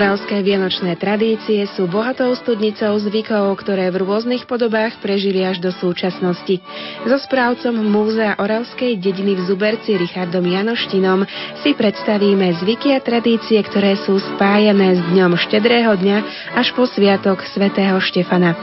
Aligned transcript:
Oravské 0.00 0.40
vianočné 0.40 0.96
tradície 0.96 1.60
sú 1.76 1.84
bohatou 1.84 2.32
studnicou 2.32 2.96
zvykov, 2.96 3.52
ktoré 3.60 3.92
v 3.92 4.00
rôznych 4.00 4.48
podobách 4.48 4.96
prežili 4.96 5.44
až 5.44 5.60
do 5.60 5.68
súčasnosti. 5.68 6.56
So 7.04 7.20
správcom 7.20 7.76
Múzea 7.76 8.32
Oravskej 8.40 8.96
dediny 8.96 9.36
v 9.36 9.44
Zuberci 9.44 10.00
Richardom 10.00 10.48
Janoštinom 10.48 11.28
si 11.60 11.76
predstavíme 11.76 12.48
zvyky 12.64 12.96
a 12.96 13.04
tradície, 13.04 13.60
ktoré 13.60 14.00
sú 14.00 14.16
spájané 14.16 14.96
s 14.96 15.04
dňom 15.12 15.36
štedrého 15.36 15.92
dňa 15.92 16.18
až 16.56 16.72
po 16.72 16.88
sviatok 16.88 17.44
svätého 17.52 18.00
Štefana. 18.00 18.56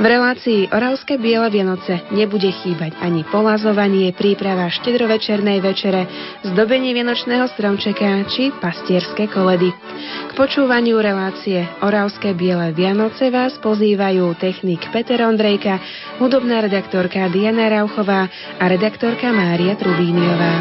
V 0.00 0.04
relácii 0.08 0.72
Oravské 0.72 1.20
biele 1.20 1.52
Vianoce 1.52 2.00
nebude 2.16 2.48
chýbať 2.48 2.96
ani 3.04 3.28
polazovanie, 3.28 4.16
príprava 4.16 4.72
štedrovečernej 4.72 5.60
večere, 5.60 6.08
zdobenie 6.48 6.96
vianočného 6.96 7.44
stromčeka 7.52 8.24
či 8.32 8.48
pastierské 8.56 9.28
koledy. 9.28 9.68
K 10.28 10.32
počúvaniu 10.32 10.77
relácie 10.78 11.66
Oravské 11.82 12.30
biele 12.38 12.70
Vianoce 12.70 13.34
vás 13.34 13.58
pozývajú 13.58 14.38
technik 14.38 14.86
Peter 14.94 15.26
Ondrejka, 15.26 15.82
hudobná 16.22 16.62
redaktorka 16.62 17.26
Diana 17.34 17.66
Rauchová 17.66 18.30
a 18.62 18.64
redaktorka 18.70 19.34
Mária 19.34 19.74
Trubíniová. 19.74 20.54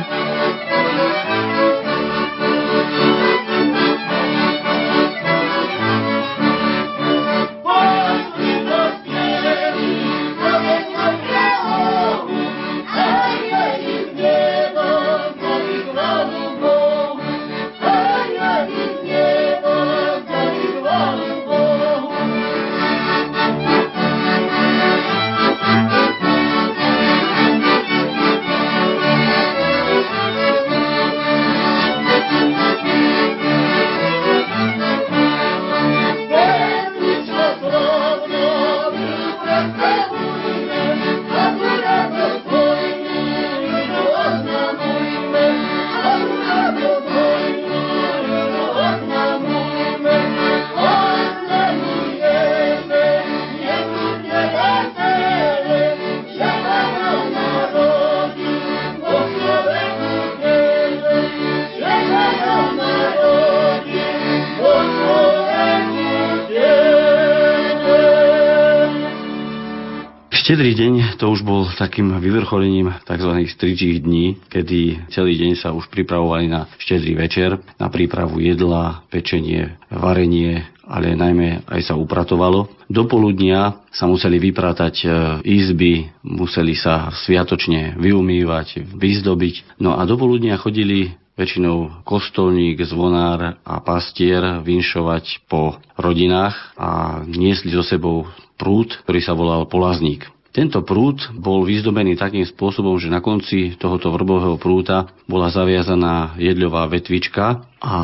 Štedrý 70.47 70.79
deň 70.79 71.19
to 71.19 71.27
už 71.27 71.43
bol 71.43 71.67
takým 71.75 72.23
vyvrcholením 72.23 72.95
tzv. 73.03 73.31
stričích 73.51 73.99
dní, 73.99 74.39
kedy 74.47 75.11
celý 75.11 75.35
deň 75.35 75.59
sa 75.59 75.75
už 75.75 75.91
pripravovali 75.91 76.47
na 76.47 76.71
štedrý 76.79 77.19
večer, 77.19 77.59
na 77.75 77.91
prípravu 77.91 78.39
jedla, 78.39 79.03
pečenie, 79.11 79.75
varenie, 79.91 80.63
ale 80.87 81.19
najmä 81.19 81.67
aj 81.67 81.91
sa 81.91 81.99
upratovalo. 81.99 82.71
Do 82.87 83.03
poludnia 83.11 83.83
sa 83.91 84.07
museli 84.07 84.39
vypratať 84.39 84.95
e, 85.03 85.07
izby, 85.43 86.15
museli 86.23 86.79
sa 86.79 87.11
sviatočne 87.27 87.99
vyumývať, 87.99 88.87
vyzdobiť. 88.95 89.83
No 89.83 89.99
a 89.99 90.07
do 90.07 90.15
poludnia 90.15 90.55
chodili 90.55 91.11
väčšinou 91.35 92.07
kostolník, 92.07 92.79
zvonár 92.87 93.59
a 93.67 93.83
pastier 93.83 94.63
vinšovať 94.63 95.43
po 95.51 95.75
rodinách 95.99 96.55
a 96.79 97.19
niesli 97.27 97.75
so 97.75 97.83
sebou 97.83 98.31
prúd, 98.57 98.95
ktorý 99.05 99.19
sa 99.21 99.37
volal 99.37 99.69
polazník. 99.69 100.36
Tento 100.57 100.81
prúd 100.81 101.21
bol 101.37 101.61
vyzdobený 101.61 102.17
takým 102.17 102.41
spôsobom, 102.41 102.97
že 102.97 103.13
na 103.13 103.21
konci 103.21 103.77
tohoto 103.77 104.09
vrbového 104.09 104.57
prúta 104.57 105.05
bola 105.29 105.53
zaviazaná 105.53 106.33
jedľová 106.41 106.89
vetvička 106.89 107.61
a 107.77 107.95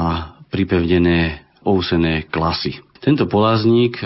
pripevnené 0.53 1.49
ousené 1.65 2.29
klasy. 2.29 2.77
Tento 3.01 3.25
polazník, 3.25 3.99
e, 3.99 4.05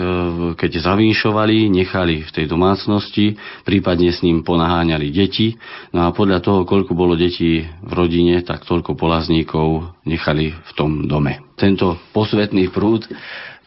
keď 0.56 0.80
zavínšovali, 0.80 1.68
nechali 1.70 2.24
v 2.24 2.30
tej 2.34 2.48
domácnosti, 2.48 3.36
prípadne 3.68 4.10
s 4.10 4.24
ním 4.24 4.40
ponaháňali 4.42 5.12
deti. 5.12 5.54
No 5.92 6.08
a 6.08 6.16
podľa 6.16 6.40
toho, 6.40 6.64
koľko 6.64 6.96
bolo 6.96 7.14
detí 7.14 7.62
v 7.62 7.92
rodine, 7.92 8.40
tak 8.42 8.64
toľko 8.64 8.96
polazníkov 8.96 9.92
nechali 10.08 10.50
v 10.50 10.72
tom 10.72 11.06
dome. 11.06 11.38
Tento 11.54 12.00
posvetný 12.10 12.72
prúd 12.72 13.06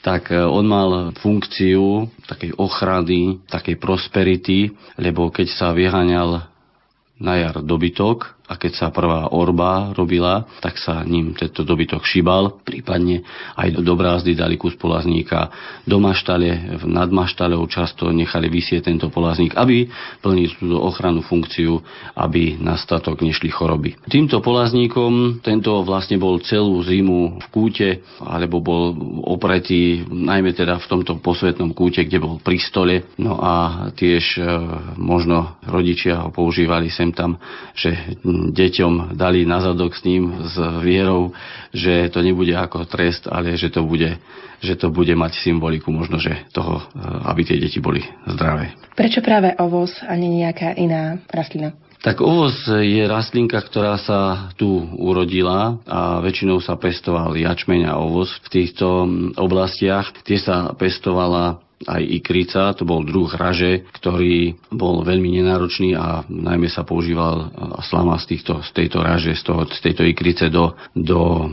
tak 0.01 0.33
e, 0.33 0.41
on 0.41 0.65
mal 0.65 0.91
funkciu 1.21 2.09
takej 2.25 2.57
ochrany, 2.57 3.41
takej 3.47 3.77
prosperity, 3.77 4.73
lebo 4.97 5.29
keď 5.29 5.47
sa 5.53 5.67
vyháňal 5.71 6.49
na 7.21 7.33
jar 7.37 7.61
dobytok, 7.61 8.40
a 8.51 8.59
keď 8.59 8.71
sa 8.75 8.87
prvá 8.91 9.31
orba 9.31 9.95
robila, 9.95 10.43
tak 10.59 10.75
sa 10.75 11.07
ním 11.07 11.31
tento 11.31 11.63
dobytok 11.63 12.03
šibal, 12.03 12.59
prípadne 12.67 13.23
aj 13.55 13.79
do 13.79 13.93
brázdy 13.95 14.35
dali 14.35 14.59
kus 14.59 14.75
polazníka. 14.75 15.47
Do 15.87 16.03
maštale, 16.03 16.83
nad 16.83 17.07
maštalou 17.07 17.63
často 17.71 18.11
nechali 18.11 18.51
vysieť 18.51 18.91
tento 18.91 19.07
polazník, 19.07 19.55
aby 19.55 19.87
plnil 20.19 20.51
túto 20.59 20.83
ochranu 20.83 21.23
funkciu, 21.23 21.79
aby 22.19 22.59
na 22.59 22.75
statok 22.75 23.23
nešli 23.23 23.47
choroby. 23.47 23.95
Týmto 24.11 24.43
polazníkom 24.43 25.39
tento 25.39 25.79
vlastne 25.87 26.19
bol 26.19 26.43
celú 26.43 26.83
zimu 26.83 27.39
v 27.39 27.47
kúte, 27.55 28.03
alebo 28.19 28.59
bol 28.59 28.91
opretý 29.31 30.03
najmä 30.03 30.51
teda 30.51 30.75
v 30.83 30.89
tomto 30.91 31.23
posvetnom 31.23 31.71
kúte, 31.71 32.03
kde 32.03 32.19
bol 32.19 32.35
pri 32.43 32.59
stole. 32.59 33.15
No 33.15 33.39
a 33.39 33.87
tiež 33.95 34.23
e, 34.35 34.43
možno 34.99 35.55
rodičia 35.63 36.27
ho 36.27 36.35
používali 36.35 36.91
sem 36.91 37.15
tam, 37.15 37.39
že 37.77 38.17
deťom 38.49 39.13
dali 39.13 39.45
na 39.45 39.61
zadok 39.61 39.93
s 39.93 40.01
ním 40.01 40.49
s 40.49 40.57
vierou, 40.81 41.29
že 41.69 42.09
to 42.09 42.25
nebude 42.25 42.51
ako 42.57 42.89
trest, 42.89 43.29
ale 43.29 43.53
že 43.53 43.69
to 43.69 43.85
bude, 43.85 44.17
že 44.65 44.73
to 44.73 44.89
bude 44.89 45.13
mať 45.13 45.37
symboliku 45.37 45.93
možno, 45.93 46.17
že 46.17 46.33
toho, 46.49 46.81
eh, 46.81 47.29
aby 47.29 47.45
tie 47.45 47.61
deti 47.61 47.77
boli 47.77 48.01
zdravé. 48.25 48.73
Prečo 48.97 49.21
práve 49.21 49.53
ovoz 49.61 49.93
a 50.01 50.17
nie 50.17 50.41
nejaká 50.41 50.73
iná 50.73 51.21
rastlina? 51.29 51.77
Tak 52.01 52.17
ovoz 52.17 52.65
je 52.65 53.05
rastlinka, 53.05 53.61
ktorá 53.61 53.93
sa 54.01 54.49
tu 54.57 54.89
urodila 54.97 55.77
a 55.85 56.17
väčšinou 56.17 56.57
sa 56.57 56.73
pestoval 56.73 57.37
jačmeň 57.37 57.85
a 57.85 58.01
ovoz 58.01 58.33
v 58.41 58.47
týchto 58.49 59.05
mm, 59.05 59.37
oblastiach. 59.37 60.09
Tie 60.25 60.41
sa 60.41 60.73
pestovala 60.73 61.61
aj 61.87 62.01
ikrica, 62.01 62.73
to 62.77 62.85
bol 62.85 63.01
druh 63.01 63.29
raže, 63.33 63.85
ktorý 63.95 64.57
bol 64.69 65.01
veľmi 65.01 65.41
nenáročný 65.41 65.97
a 65.97 66.25
najmä 66.29 66.69
sa 66.69 66.85
používal 66.85 67.49
slama 67.85 68.17
z, 68.21 68.35
týchto, 68.35 68.61
z 68.61 68.69
tejto 68.73 69.01
raže, 69.01 69.33
z, 69.33 69.43
toho, 69.45 69.61
z 69.65 69.79
tejto 69.81 70.03
ikrice 70.05 70.53
do, 70.53 70.77
do 70.93 71.45
e, 71.45 71.47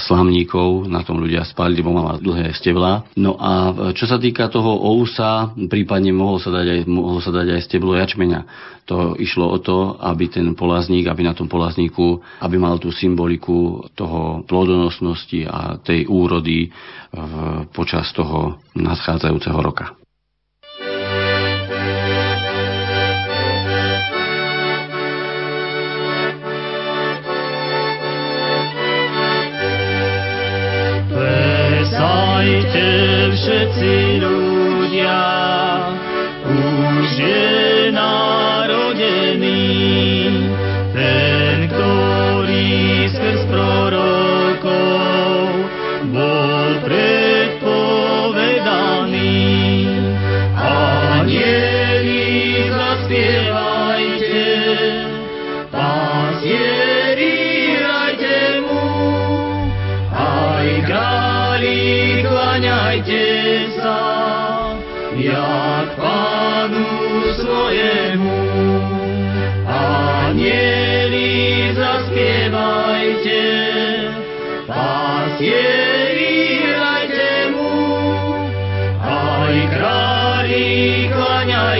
slamníkov, 0.00 0.88
na 0.88 1.04
tom 1.04 1.20
ľudia 1.20 1.44
spali, 1.44 1.76
lebo 1.76 1.92
mala 1.92 2.20
dlhé 2.20 2.52
stebla. 2.56 3.08
No 3.16 3.36
a 3.36 3.72
čo 3.92 4.08
sa 4.08 4.16
týka 4.16 4.48
toho 4.48 4.72
ousa, 4.72 5.52
prípadne 5.54 6.12
mohol 6.12 6.40
sa 6.40 6.52
dať 6.52 6.66
aj, 6.66 6.80
mohol 6.88 7.20
sa 7.20 7.32
dať 7.32 7.46
aj 7.56 7.60
steblo 7.64 7.96
jačmeňa. 7.96 8.40
To 8.86 9.18
išlo 9.18 9.50
o 9.50 9.58
to, 9.58 9.98
aby 9.98 10.30
ten 10.30 10.54
polazník, 10.54 11.10
aby 11.10 11.26
na 11.26 11.34
tom 11.34 11.50
polazníku, 11.50 12.22
aby 12.38 12.54
mal 12.54 12.78
tú 12.78 12.94
symboliku 12.94 13.82
toho 13.98 14.46
plodonosnosti 14.46 15.42
a 15.42 15.82
tej 15.82 16.06
úrody 16.06 16.70
v, 17.10 17.32
počas 17.74 18.14
toho 18.14 18.62
nadchádzajúceho 18.76 19.60
roka. 19.64 19.96
Plesajte 31.16 32.88
všetci 33.32 33.94
ľudia, 34.20 35.20
už 36.44 37.08
je 37.16 37.56
Maria. 37.96 39.25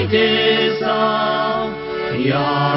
Klaňajte 0.06 0.78
sa, 0.78 0.98
jak 2.14 2.75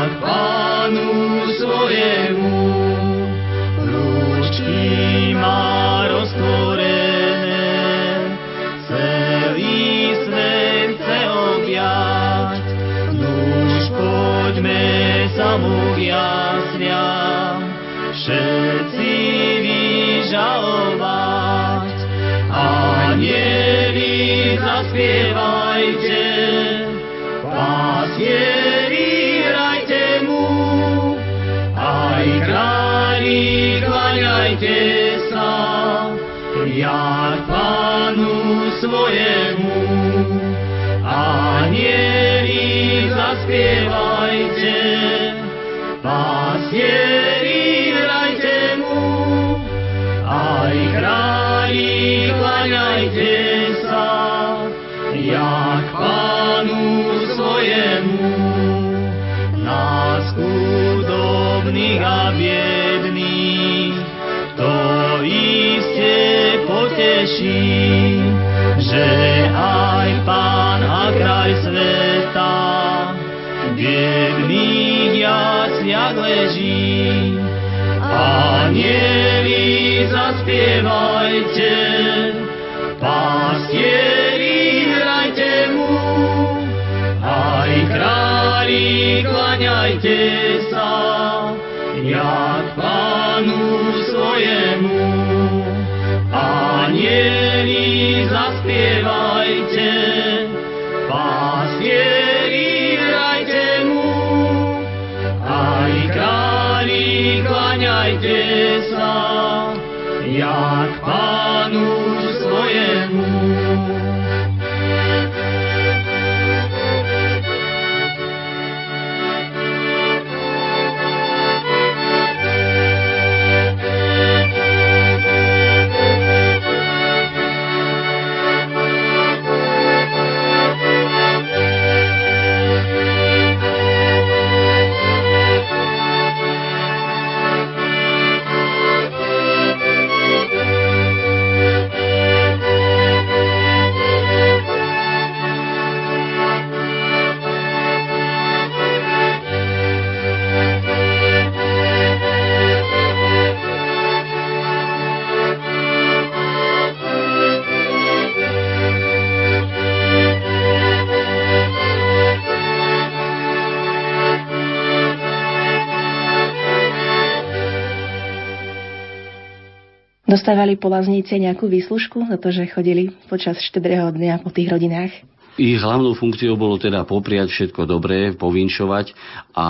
Dostávali 170.29 170.77
polazníci 170.77 171.41
nejakú 171.41 171.65
výslužku 171.65 172.29
za 172.29 172.37
to, 172.37 172.53
že 172.53 172.69
chodili 172.69 173.09
počas 173.33 173.57
štedrého 173.65 174.13
dňa 174.13 174.45
po 174.45 174.53
tých 174.53 174.69
rodinách? 174.69 175.09
Ich 175.57 175.81
hlavnou 175.81 176.13
funkciou 176.13 176.53
bolo 176.53 176.77
teda 176.77 177.01
popriať 177.01 177.49
všetko 177.49 177.89
dobré, 177.89 178.37
povinšovať 178.37 179.11
a 179.57 179.67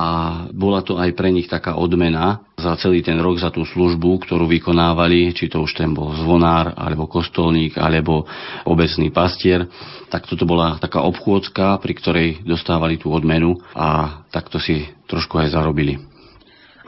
bola 0.52 0.84
to 0.84 1.00
aj 1.00 1.16
pre 1.16 1.32
nich 1.32 1.48
taká 1.48 1.80
odmena 1.80 2.44
za 2.60 2.76
celý 2.76 3.00
ten 3.00 3.18
rok, 3.24 3.40
za 3.40 3.56
tú 3.56 3.64
službu, 3.64 4.28
ktorú 4.28 4.52
vykonávali, 4.52 5.32
či 5.32 5.48
to 5.48 5.64
už 5.64 5.80
ten 5.80 5.96
bol 5.96 6.12
zvonár, 6.12 6.76
alebo 6.76 7.08
kostolník, 7.08 7.80
alebo 7.80 8.28
obecný 8.68 9.16
pastier. 9.16 9.64
Tak 10.12 10.28
toto 10.28 10.44
bola 10.44 10.76
taká 10.76 11.02
obchôdzka, 11.08 11.80
pri 11.80 11.94
ktorej 11.96 12.28
dostávali 12.44 13.00
tú 13.00 13.16
odmenu 13.16 13.56
a 13.72 14.22
takto 14.28 14.60
si 14.60 14.92
trošku 15.08 15.40
aj 15.40 15.56
zarobili. 15.56 16.09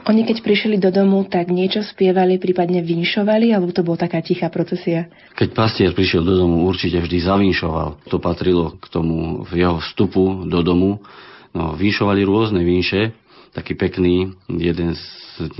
Oni 0.02 0.26
keď 0.26 0.42
prišli 0.42 0.82
do 0.82 0.90
domu, 0.90 1.22
tak 1.22 1.46
niečo 1.54 1.86
spievali, 1.86 2.42
prípadne 2.42 2.82
vinšovali, 2.82 3.54
alebo 3.54 3.70
to 3.70 3.86
bola 3.86 4.02
taká 4.02 4.18
tichá 4.18 4.50
procesia? 4.50 5.06
Keď 5.38 5.54
pastier 5.54 5.94
prišiel 5.94 6.26
do 6.26 6.34
domu, 6.42 6.66
určite 6.66 6.98
vždy 6.98 7.22
zavinšoval. 7.22 8.10
To 8.10 8.18
patrilo 8.18 8.74
k 8.82 8.86
tomu 8.90 9.46
v 9.46 9.62
jeho 9.62 9.78
vstupu 9.78 10.42
do 10.50 10.58
domu. 10.66 10.98
No, 11.54 11.78
vinšovali 11.78 12.26
rôzne 12.26 12.66
vinše, 12.66 13.14
taký 13.54 13.78
pekný, 13.78 14.34
jeden 14.50 14.96
z 14.98 15.06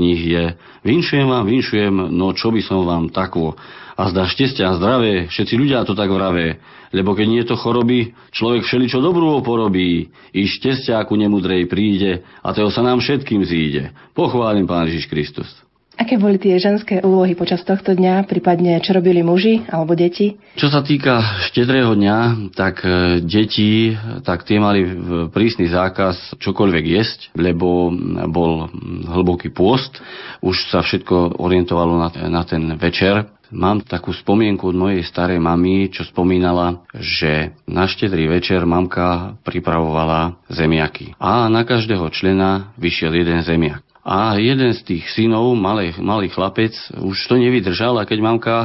nich 0.01 0.21
je 0.27 0.59
Vinšujem 0.83 1.31
vám, 1.31 1.47
vinšujem, 1.47 1.95
no 2.11 2.35
čo 2.35 2.51
by 2.51 2.61
som 2.67 2.83
vám 2.83 3.15
takvo. 3.15 3.55
A 3.97 4.09
zdá 4.09 4.25
šťastia 4.25 4.73
a 4.73 4.77
zdravie, 4.79 5.29
všetci 5.29 5.55
ľudia 5.57 5.85
to 5.85 5.93
tak 5.93 6.09
vravé. 6.09 6.61
Lebo 6.93 7.17
keď 7.17 7.27
nie 7.29 7.41
je 7.41 7.51
to 7.53 7.61
choroby, 7.61 8.13
človek 8.33 8.69
všeličo 8.69 9.01
dobrú 9.01 9.41
porobí. 9.41 10.13
I 10.37 10.43
šťastia 10.45 11.01
ku 11.09 11.17
nemudrej 11.17 11.69
príde 11.69 12.25
a 12.45 12.53
toho 12.53 12.69
sa 12.69 12.85
nám 12.85 13.01
všetkým 13.01 13.45
zíde. 13.45 13.93
Pochválim 14.13 14.69
Pán 14.69 14.89
Ježiš 14.89 15.09
Kristus. 15.09 15.49
Aké 15.93 16.17
boli 16.17 16.41
tie 16.41 16.57
ženské 16.57 17.05
úlohy 17.05 17.37
počas 17.37 17.61
tohto 17.69 17.93
dňa, 17.93 18.25
prípadne 18.25 18.81
čo 18.81 18.97
robili 18.97 19.21
muži 19.21 19.69
alebo 19.69 19.93
deti? 19.93 20.41
Čo 20.57 20.73
sa 20.73 20.81
týka 20.81 21.45
štedrého 21.53 21.93
dňa, 21.93 22.49
tak 22.57 22.81
e, 22.81 23.21
deti, 23.21 23.93
tak 24.25 24.49
tie 24.49 24.57
mali 24.57 24.89
prísny 25.29 25.69
zákaz 25.69 26.41
čokoľvek 26.41 26.85
jesť, 26.97 27.21
lebo 27.37 27.93
bol 28.33 28.73
hlboký 29.05 29.53
pôst. 29.53 30.01
Už 30.41 30.73
sa 30.73 30.81
všetko 30.81 31.37
orientovalo 31.37 32.01
na, 32.01 32.09
na 32.25 32.43
ten 32.49 32.73
večer. 32.81 33.29
Mám 33.53 33.85
takú 33.85 34.17
spomienku 34.17 34.73
od 34.73 34.77
mojej 34.77 35.05
starej 35.05 35.37
mamy, 35.37 35.93
čo 35.93 36.09
spomínala, 36.09 36.89
že 36.97 37.53
na 37.69 37.85
štedrý 37.85 38.25
večer 38.33 38.65
mamka 38.65 39.37
pripravovala 39.45 40.41
zemiaky. 40.49 41.13
A 41.21 41.53
na 41.53 41.61
každého 41.69 42.09
člena 42.17 42.73
vyšiel 42.81 43.13
jeden 43.13 43.45
zemiak. 43.45 43.85
A 44.03 44.35
jeden 44.35 44.75
z 44.75 44.83
tých 44.83 45.05
synov, 45.15 45.55
malý, 45.55 45.95
malý 46.03 46.27
chlapec, 46.27 46.75
už 46.99 47.15
to 47.31 47.39
nevydržal 47.39 47.95
a 48.03 48.09
keď 48.09 48.19
mamka 48.19 48.57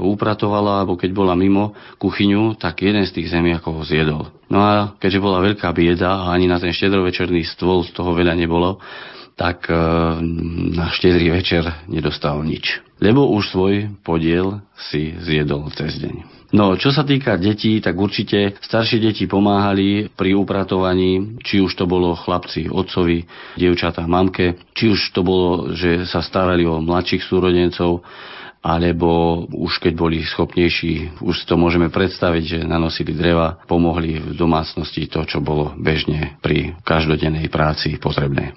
upratovala, 0.00 0.80
alebo 0.80 0.96
keď 0.96 1.12
bola 1.12 1.36
mimo 1.36 1.76
kuchyňu, 2.00 2.56
tak 2.56 2.80
jeden 2.80 3.04
z 3.04 3.20
tých 3.20 3.28
zemiakov 3.28 3.84
zjedol. 3.84 4.32
No 4.48 4.64
a 4.64 4.96
keďže 4.96 5.20
bola 5.20 5.44
veľká 5.44 5.68
bieda 5.76 6.24
a 6.24 6.32
ani 6.32 6.48
na 6.48 6.56
ten 6.56 6.72
štedrovečerný 6.72 7.44
stôl 7.44 7.84
z 7.84 7.92
toho 7.92 8.16
veľa 8.16 8.32
nebolo, 8.32 8.80
tak 9.38 9.70
e, 9.70 9.74
na 10.74 10.90
štedrý 10.90 11.30
večer 11.30 11.62
nedostal 11.86 12.42
nič. 12.42 12.82
Lebo 12.98 13.30
už 13.30 13.54
svoj 13.54 13.74
podiel 14.02 14.58
si 14.74 15.14
zjedol 15.22 15.70
cez 15.70 16.02
deň. 16.02 16.38
No, 16.48 16.80
čo 16.80 16.88
sa 16.90 17.04
týka 17.04 17.36
detí, 17.36 17.76
tak 17.78 17.94
určite 18.00 18.56
staršie 18.64 19.04
deti 19.04 19.28
pomáhali 19.28 20.08
pri 20.08 20.32
upratovaní, 20.32 21.38
či 21.44 21.60
už 21.60 21.76
to 21.76 21.84
bolo 21.84 22.16
chlapci 22.16 22.72
otcovi, 22.72 23.28
dievčatá 23.60 24.08
mamke, 24.08 24.56
či 24.72 24.88
už 24.88 25.12
to 25.12 25.20
bolo, 25.20 25.76
že 25.76 26.08
sa 26.08 26.24
starali 26.24 26.64
o 26.64 26.80
mladších 26.80 27.20
súrodencov, 27.20 28.00
alebo 28.64 29.44
už 29.44 29.76
keď 29.78 29.92
boli 29.92 30.24
schopnejší, 30.24 31.20
už 31.20 31.34
si 31.36 31.44
to 31.44 31.60
môžeme 31.60 31.92
predstaviť, 31.92 32.42
že 32.42 32.58
nanosili 32.64 33.12
dreva, 33.12 33.60
pomohli 33.68 34.18
v 34.18 34.32
domácnosti 34.34 35.04
to, 35.06 35.28
čo 35.28 35.44
bolo 35.44 35.76
bežne 35.76 36.40
pri 36.40 36.74
každodennej 36.82 37.52
práci 37.52 38.00
potrebné. 38.00 38.56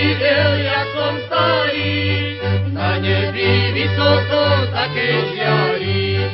videl, 0.00 0.52
jak 0.56 0.88
on 1.08 1.16
stojí, 1.26 2.40
na 2.72 2.96
nebi 2.96 3.72
vysoko 3.76 4.42
také 4.72 5.08
žiari. 5.34 6.24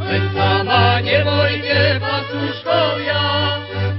Veď 0.00 0.22
sa 0.34 0.50
ma 0.64 0.98
nebojte, 1.04 2.00
pasuškovia, 2.00 3.24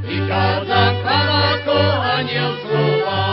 prichádzam 0.02 0.94
k 0.98 1.04
vám 1.06 1.30
ako 1.56 1.78
aniel 2.18 2.52
slova, 2.66 3.26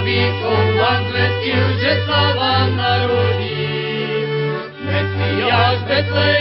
aby 0.00 0.18
som 0.40 0.64
vám 0.80 1.00
zvestil, 1.12 1.64
že 1.78 1.92
sa 2.08 2.22
vám 2.34 2.68
narodí. 2.74 3.70
Mesiáš 4.82 5.78
Betlehem, 5.86 6.35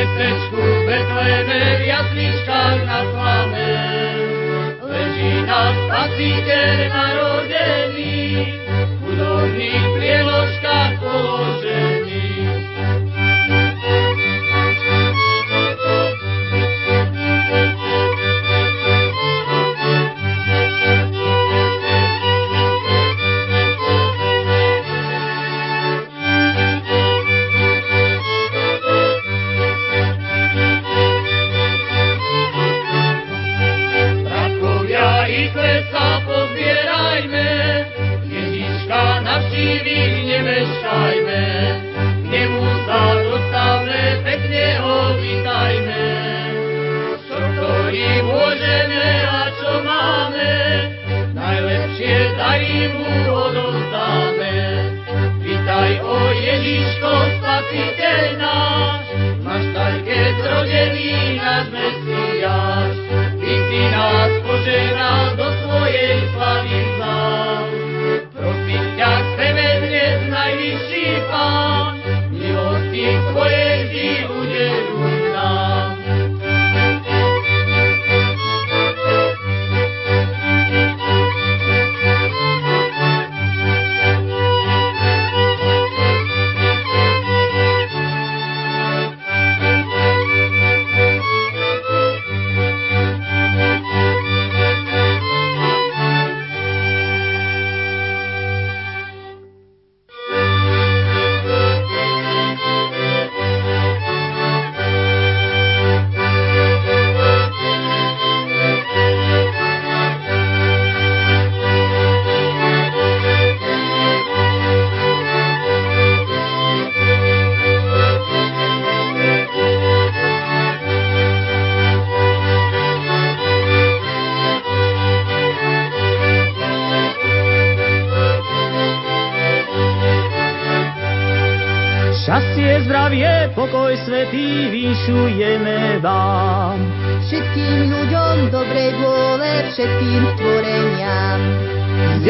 Betečku 0.00 0.56
v 0.56 0.80
Betleme, 0.88 1.60
v 1.76 1.82
jasličkách 1.92 2.78
na 2.88 3.04
slame. 3.12 3.72
Leží 4.80 5.44
nás 5.44 5.76
spasiteľ 5.76 6.76
narodený, 6.88 7.89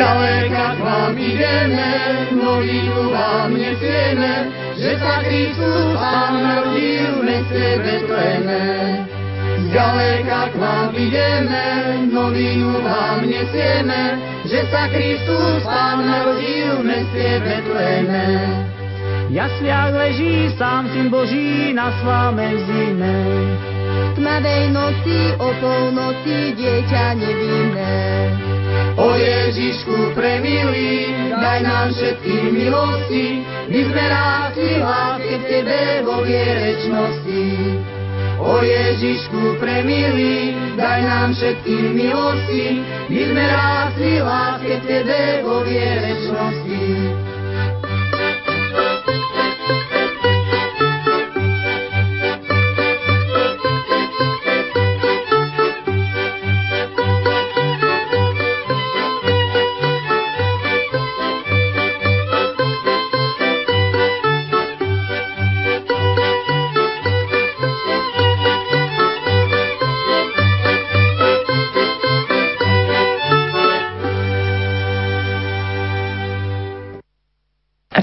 Ďaleka 0.00 0.64
k 0.74 0.78
vám 0.80 1.12
ideme, 1.12 1.92
novinu 2.32 3.12
vám 3.12 3.52
nesieme, 3.52 4.48
že 4.80 4.96
sa 4.96 5.20
Kristus 5.20 5.92
Pán 5.92 6.40
rodil, 6.40 7.20
nech 7.20 7.44
se 7.52 7.66
betleme. 7.84 8.64
Ďaleka 9.68 10.40
k 10.50 10.54
vám 10.56 10.96
ideme, 10.96 11.64
novinu 12.08 12.80
vám 12.80 13.28
nesieme, 13.28 14.16
že 14.48 14.64
sa 14.72 14.88
Kristus 14.88 15.68
Pán 15.68 16.00
narodil 16.00 16.80
nech 16.80 17.04
se 17.12 17.28
betleme. 17.44 18.24
Jasliak 19.28 19.92
leží 20.00 20.48
sám 20.56 20.88
Syn 20.96 21.12
Boží 21.12 21.76
na 21.76 21.92
sláme 22.00 22.56
zime. 22.56 23.16
V 24.16 24.16
tmavej 24.16 24.64
noci 24.72 25.36
o 25.36 25.52
polnoci 25.60 26.56
dieťa 26.56 27.20
nevinné. 27.20 28.00
O 29.00 29.16
Ježišku 29.16 30.12
premiluj, 30.12 31.08
daj 31.32 31.58
nám 31.64 31.88
všetky 31.96 32.52
milosti, 32.52 33.40
my 33.72 33.80
sme 33.88 34.04
rástli 34.12 34.76
v 34.76 34.84
láske 34.84 35.34
k 35.40 35.44
Tebe 35.48 35.80
vo 36.04 36.20
vierečnosti. 36.20 37.44
O 38.36 38.60
Ježišku 38.60 39.56
premiluj, 39.56 40.52
daj 40.76 41.00
nám 41.08 41.32
všetky 41.32 41.76
milosti, 41.96 42.84
my 43.08 43.20
sme 43.24 43.44
rástli 43.48 44.12
v 44.20 44.24
láske 44.28 44.74
k 44.76 44.84
Tebe 44.84 45.20
vo 45.48 45.56
vierečnosti. 45.64 46.84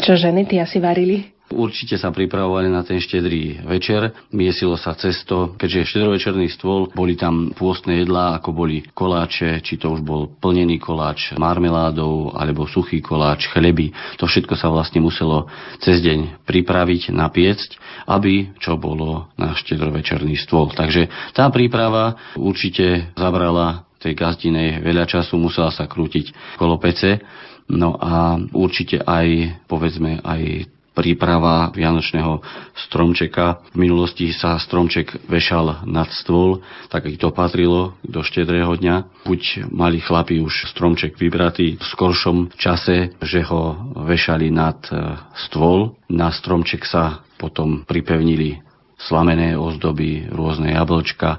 Čo 0.08 0.16
ženy 0.16 0.48
ty 0.48 0.64
asi 0.64 0.80
varili? 0.80 1.36
Určite 1.48 1.96
sa 1.96 2.12
pripravovali 2.12 2.68
na 2.68 2.84
ten 2.84 3.00
štedrý 3.00 3.64
večer, 3.64 4.12
miesilo 4.36 4.76
sa 4.76 4.92
cesto, 5.00 5.56
keďže 5.56 5.96
štedrovečerný 5.96 6.52
stôl, 6.52 6.92
boli 6.92 7.16
tam 7.16 7.56
pôstne 7.56 8.04
jedlá, 8.04 8.36
ako 8.36 8.52
boli 8.52 8.84
koláče, 8.92 9.64
či 9.64 9.80
to 9.80 9.96
už 9.96 10.04
bol 10.04 10.28
plnený 10.28 10.76
koláč 10.76 11.32
marmeládou, 11.40 12.36
alebo 12.36 12.68
suchý 12.68 13.00
koláč, 13.00 13.48
chleby. 13.48 13.96
To 14.20 14.28
všetko 14.28 14.60
sa 14.60 14.68
vlastne 14.68 15.00
muselo 15.00 15.48
cez 15.80 16.04
deň 16.04 16.44
pripraviť, 16.44 17.16
napiecť, 17.16 17.70
aby 18.12 18.60
čo 18.60 18.76
bolo 18.76 19.32
na 19.40 19.56
štedrovečerný 19.56 20.36
stôl. 20.36 20.68
Takže 20.76 21.08
tá 21.32 21.48
príprava 21.48 22.36
určite 22.36 23.16
zabrala 23.16 23.88
tej 24.04 24.20
gazdinej 24.20 24.84
veľa 24.84 25.08
času, 25.08 25.40
musela 25.40 25.72
sa 25.72 25.88
krútiť 25.88 26.60
kolo 26.60 26.76
pece, 26.76 27.24
No 27.68 28.00
a 28.00 28.40
určite 28.56 29.04
aj, 29.04 29.60
povedzme, 29.68 30.24
aj 30.24 30.72
príprava 30.98 31.70
vianočného 31.70 32.42
stromčeka. 32.90 33.62
V 33.78 33.86
minulosti 33.86 34.34
sa 34.34 34.58
stromček 34.58 35.30
vešal 35.30 35.86
nad 35.86 36.10
stôl, 36.10 36.66
tak 36.90 37.06
to 37.22 37.30
patrilo 37.30 37.94
do 38.02 38.26
štedrého 38.26 38.74
dňa. 38.74 39.22
Buď 39.30 39.70
mali 39.70 40.02
chlapi 40.02 40.42
už 40.42 40.74
stromček 40.74 41.14
vybratý 41.22 41.78
v 41.78 41.86
skoršom 41.86 42.58
čase, 42.58 43.14
že 43.22 43.46
ho 43.46 43.94
vešali 44.10 44.50
nad 44.50 44.82
e, 44.90 45.22
stôl. 45.46 45.94
Na 46.10 46.34
stromček 46.34 46.82
sa 46.90 47.22
potom 47.38 47.86
pripevnili 47.86 48.58
slamené 48.98 49.54
ozdoby, 49.54 50.26
rôzne 50.34 50.74
jablčka, 50.74 51.38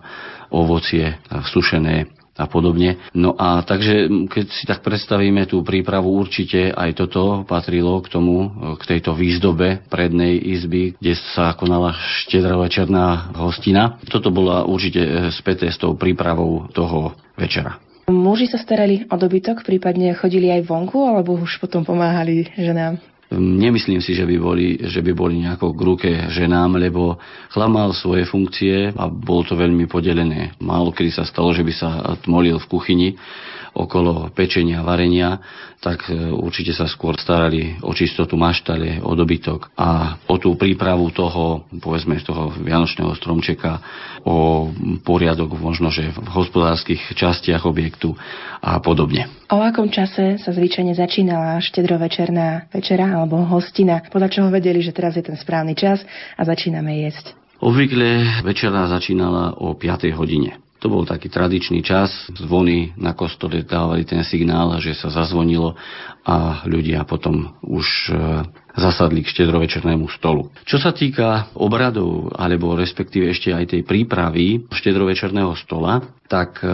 ovocie 0.55 1.19
sušené 1.51 2.18
a 2.39 2.47
podobne. 2.47 3.03
No 3.13 3.35
a 3.35 3.67
takže 3.67 4.07
keď 4.31 4.47
si 4.55 4.65
tak 4.65 4.87
predstavíme 4.87 5.51
tú 5.51 5.67
prípravu, 5.67 6.15
určite 6.15 6.71
aj 6.71 6.95
toto 6.95 7.43
patrilo 7.43 7.99
k 7.99 8.09
tomu, 8.09 8.49
k 8.79 8.83
tejto 8.97 9.19
výzdobe 9.19 9.83
prednej 9.91 10.39
izby, 10.39 10.95
kde 10.95 11.19
sa 11.35 11.59
konala 11.59 11.99
štedrovečerná 12.25 13.35
hostina. 13.35 13.99
Toto 14.07 14.31
bola 14.31 14.63
určite 14.63 15.03
e, 15.03 15.11
späté 15.35 15.67
s 15.67 15.83
tou 15.83 15.99
prípravou 15.99 16.71
toho 16.71 17.19
večera. 17.35 17.83
Muži 18.09 18.49
sa 18.49 18.57
starali 18.57 19.05
o 19.13 19.17
dobytok, 19.21 19.69
prípadne 19.69 20.17
chodili 20.17 20.49
aj 20.49 20.65
vonku, 20.65 20.97
alebo 21.05 21.37
už 21.37 21.61
potom 21.61 21.85
pomáhali 21.85 22.49
ženám? 22.57 22.97
Nemyslím 23.37 24.01
si, 24.01 24.17
že 24.17 24.25
by 24.25 24.37
boli, 24.41 24.81
že 24.89 25.05
by 25.05 25.13
boli 25.13 25.45
nejako 25.45 25.77
k 25.77 25.81
ruke 25.85 26.11
ženám, 26.33 26.81
lebo 26.81 27.21
chlap 27.53 27.69
mal 27.69 27.91
svoje 27.93 28.25
funkcie 28.25 28.89
a 28.97 29.05
bolo 29.13 29.45
to 29.45 29.53
veľmi 29.53 29.85
podelené. 29.85 30.57
Málo 30.65 30.97
kedy 30.97 31.13
sa 31.13 31.29
stalo, 31.29 31.53
že 31.53 31.61
by 31.61 31.73
sa 31.77 31.91
tmolil 32.25 32.57
v 32.57 32.71
kuchyni 32.73 33.09
okolo 33.79 34.33
pečenia, 34.35 34.83
varenia, 34.83 35.39
tak 35.79 36.11
e, 36.11 36.35
určite 36.35 36.75
sa 36.75 36.91
skôr 36.91 37.15
starali 37.15 37.79
o 37.87 37.95
čistotu 37.95 38.35
maštale, 38.35 38.99
o 38.99 39.15
dobytok 39.15 39.71
a 39.79 40.19
o 40.27 40.35
tú 40.43 40.59
prípravu 40.59 41.15
toho, 41.15 41.71
povedzme, 41.79 42.19
toho 42.19 42.51
vianočného 42.59 43.15
stromčeka, 43.15 43.79
o 44.27 44.69
poriadok 45.07 45.55
možno, 45.55 45.95
že 45.95 46.11
v 46.11 46.29
hospodárskych 46.35 47.15
častiach 47.15 47.63
objektu 47.63 48.19
a 48.59 48.83
podobne. 48.83 49.31
O 49.55 49.63
akom 49.63 49.89
čase 49.89 50.37
sa 50.43 50.51
zvyčajne 50.51 50.93
začínala 50.99 51.63
štedrovečerná 51.63 52.69
večera 52.75 53.18
alebo 53.19 53.43
hostina? 53.43 53.99
Podľa 54.07 54.31
čoho 54.31 54.49
vedeli, 54.51 54.79
že 54.79 54.95
teraz 54.95 55.19
je 55.19 55.25
ten 55.27 55.35
správny 55.35 55.75
čas 55.75 56.03
a 56.39 56.43
začíname 56.47 57.03
jesť? 57.07 57.35
Obvykle 57.59 58.43
večera 58.47 58.87
začínala 58.87 59.59
o 59.59 59.75
5. 59.75 60.15
hodine. 60.15 60.68
To 60.79 60.87
bol 60.87 61.03
taký 61.03 61.27
tradičný 61.27 61.83
čas. 61.83 62.11
Zvony 62.39 62.95
na 62.95 63.11
kostole 63.11 63.67
dávali 63.67 64.07
ten 64.07 64.23
signál, 64.23 64.79
že 64.79 64.95
sa 64.95 65.11
zazvonilo 65.11 65.75
a 66.23 66.63
ľudia 66.69 67.03
potom 67.03 67.57
už 67.65 67.87
e, 68.09 68.13
zasadli 68.79 69.27
k 69.27 69.33
štedrovečernému 69.33 70.07
stolu. 70.13 70.55
Čo 70.63 70.79
sa 70.79 70.95
týka 70.95 71.51
obradov, 71.59 72.31
alebo 72.37 72.79
respektíve 72.79 73.27
ešte 73.33 73.51
aj 73.51 73.75
tej 73.75 73.83
prípravy 73.83 74.69
štedrovečerného 74.71 75.57
stola, 75.59 76.05
tak 76.31 76.63
e, 76.63 76.69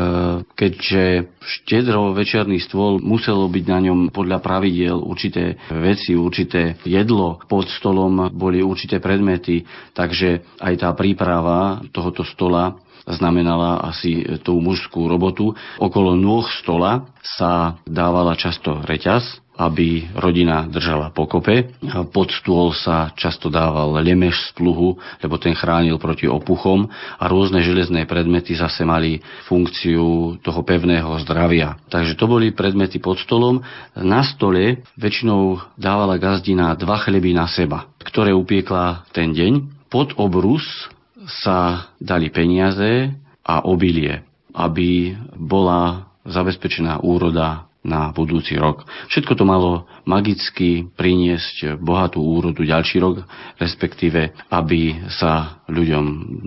keďže 0.53 1.33
štedrovečerný 1.41 2.61
stôl 2.61 3.01
muselo 3.01 3.49
byť 3.49 3.65
na 3.71 3.79
ňom 3.89 3.99
podľa 4.13 4.43
pravidiel 4.45 5.01
určité 5.01 5.57
veci, 5.71 6.13
určité 6.13 6.77
jedlo, 6.85 7.41
pod 7.49 7.71
stolom 7.73 8.29
boli 8.35 8.61
určité 8.61 9.01
predmety, 9.01 9.65
takže 9.97 10.61
aj 10.61 10.75
tá 10.77 10.91
príprava 10.93 11.81
tohoto 11.95 12.27
stola 12.27 12.84
znamenala 13.07 13.85
asi 13.85 14.25
tú 14.41 14.61
mužskú 14.61 15.07
robotu. 15.09 15.53
Okolo 15.77 16.17
nôh 16.17 16.45
stola 16.61 17.09
sa 17.21 17.81
dávala 17.85 18.37
často 18.37 18.81
reťaz, 18.85 19.45
aby 19.55 20.11
rodina 20.19 20.67
držala 20.67 21.15
pokope. 21.15 21.71
Pod 22.11 22.29
stôl 22.35 22.75
sa 22.75 23.15
často 23.15 23.47
dával 23.47 23.95
lemeš 24.03 24.51
z 24.51 24.59
pluhu, 24.59 24.99
lebo 25.23 25.39
ten 25.39 25.55
chránil 25.55 25.95
proti 26.03 26.27
opuchom 26.27 26.91
a 26.91 27.25
rôzne 27.31 27.63
železné 27.63 28.03
predmety 28.11 28.59
zase 28.59 28.83
mali 28.83 29.23
funkciu 29.47 30.37
toho 30.43 30.61
pevného 30.67 31.15
zdravia. 31.23 31.79
Takže 31.87 32.19
to 32.19 32.27
boli 32.27 32.51
predmety 32.51 32.99
pod 32.99 33.23
stolom. 33.23 33.63
Na 33.95 34.27
stole 34.27 34.83
väčšinou 34.99 35.63
dávala 35.79 36.19
gazdina 36.19 36.75
dva 36.75 36.99
chleby 36.99 37.31
na 37.31 37.47
seba, 37.47 37.87
ktoré 38.03 38.35
upiekla 38.35 39.07
ten 39.15 39.31
deň. 39.31 39.87
Pod 39.87 40.19
obrus 40.19 40.91
sa 41.29 41.91
dali 42.01 42.29
peniaze 42.31 43.13
a 43.45 43.65
obilie, 43.65 44.25
aby 44.57 45.13
bola 45.37 46.09
zabezpečená 46.25 47.05
úroda 47.05 47.69
na 47.85 48.09
budúci 48.17 48.57
rok. 48.57 48.89
Všetko 49.13 49.37
to 49.37 49.45
malo 49.45 49.85
magicky 50.09 50.89
priniesť 50.97 51.77
bohatú 51.77 52.25
úrodu 52.25 52.65
ďalší 52.65 52.97
rok, 52.97 53.29
respektíve 53.61 54.33
aby 54.49 55.05
sa 55.13 55.61
ľuďom 55.69 56.05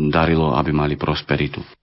darilo, 0.10 0.58
aby 0.58 0.74
mali 0.74 0.98
prosperitu. 0.98 1.77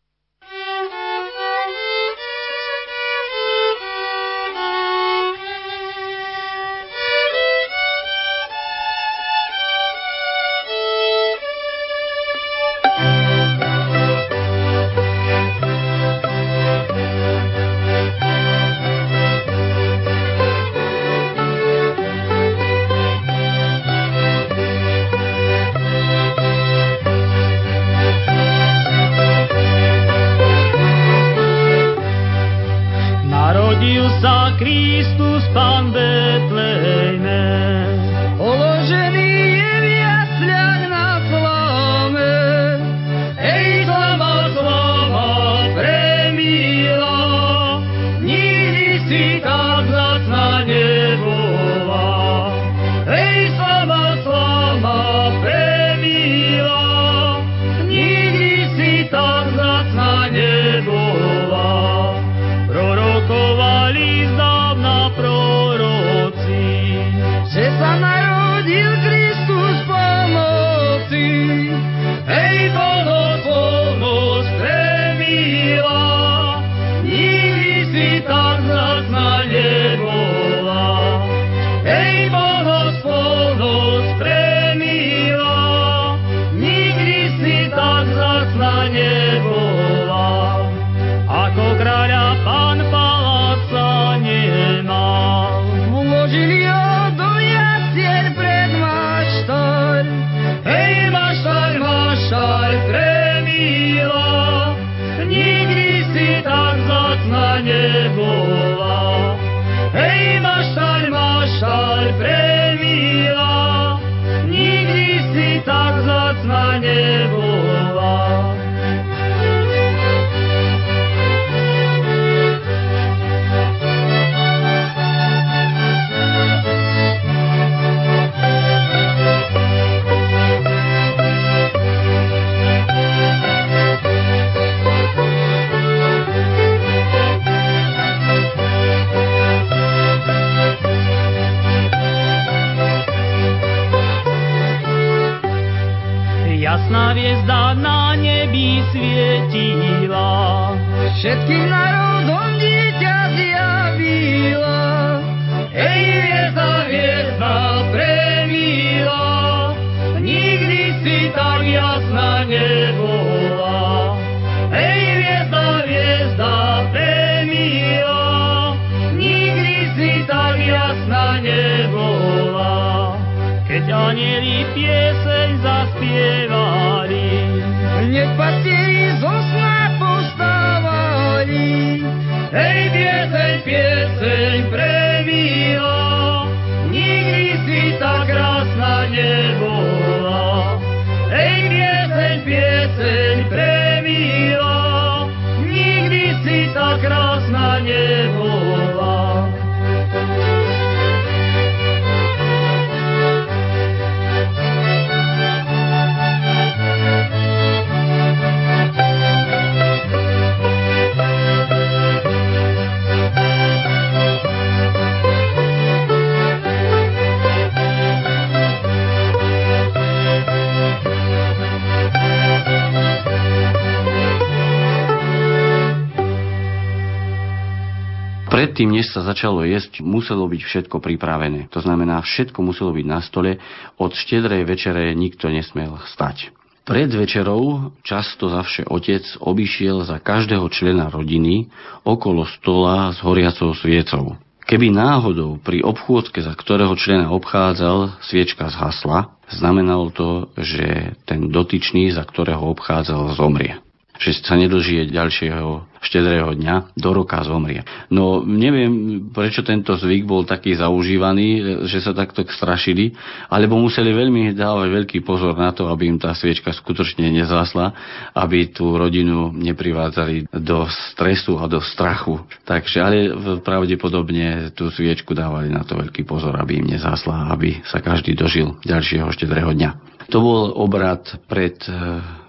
Začalo 229.44 229.68
jesť, 229.68 230.00
muselo 230.00 230.48
byť 230.48 230.62
všetko 230.64 231.04
pripravené. 231.04 231.68
To 231.76 231.84
znamená, 231.84 232.24
všetko 232.24 232.64
muselo 232.64 232.96
byť 232.96 233.04
na 233.04 233.20
stole. 233.20 233.60
Od 234.00 234.08
štedrej 234.16 234.64
večere 234.64 235.12
nikto 235.12 235.52
nesmel 235.52 236.00
stať. 236.16 236.48
Pred 236.88 237.12
večerou 237.12 237.92
často 238.00 238.48
zavše 238.48 238.88
otec 238.88 239.20
obišiel 239.44 240.08
za 240.08 240.16
každého 240.16 240.64
člena 240.72 241.12
rodiny 241.12 241.68
okolo 242.08 242.48
stola 242.56 243.12
s 243.12 243.20
horiacou 243.20 243.76
sviecou. 243.76 244.40
Keby 244.64 244.88
náhodou 244.88 245.60
pri 245.60 245.84
obchôdzke, 245.84 246.40
za 246.40 246.56
ktorého 246.56 246.96
člena 246.96 247.28
obchádzal, 247.28 248.16
sviečka 248.24 248.72
zhasla, 248.72 249.28
znamenalo 249.52 250.08
to, 250.08 250.48
že 250.56 251.20
ten 251.28 251.52
dotyčný, 251.52 252.16
za 252.16 252.24
ktorého 252.24 252.64
obchádzal, 252.72 253.36
zomrie 253.36 253.83
že 254.14 254.30
sa 254.46 254.54
nedožije 254.54 255.10
ďalšieho 255.10 255.90
štedrého 256.04 256.52
dňa, 256.54 256.94
do 256.94 257.10
roka 257.16 257.40
zomrie. 257.42 257.80
No 258.12 258.44
neviem, 258.44 259.24
prečo 259.32 259.64
tento 259.64 259.96
zvyk 259.96 260.28
bol 260.28 260.44
taký 260.44 260.76
zaužívaný, 260.76 261.80
že 261.88 262.04
sa 262.04 262.12
takto 262.12 262.44
strašili, 262.44 263.16
alebo 263.48 263.80
museli 263.80 264.12
veľmi 264.12 264.52
dávať 264.52 264.88
veľký 264.92 265.18
pozor 265.24 265.56
na 265.56 265.72
to, 265.72 265.88
aby 265.88 266.12
im 266.12 266.20
tá 266.20 266.36
sviečka 266.36 266.70
skutočne 266.76 267.26
nezásla, 267.32 267.90
aby 268.36 268.70
tú 268.70 268.94
rodinu 268.94 269.50
neprivádzali 269.50 270.52
do 270.62 270.84
stresu 271.16 271.56
a 271.56 271.66
do 271.66 271.80
strachu. 271.80 272.44
Takže, 272.68 272.98
ale 273.00 273.16
pravdepodobne 273.64 274.76
tú 274.76 274.92
sviečku 274.92 275.32
dávali 275.32 275.72
na 275.72 275.82
to 275.82 275.96
veľký 275.96 276.28
pozor, 276.28 276.54
aby 276.60 276.84
im 276.84 276.92
nezásla, 276.92 277.48
aby 277.50 277.80
sa 277.88 278.04
každý 278.04 278.36
dožil 278.36 278.76
ďalšieho 278.84 279.26
štedrého 279.32 279.72
dňa. 279.72 279.90
To 280.28 280.38
bol 280.40 280.62
obrad 280.76 281.24
pred 281.48 281.76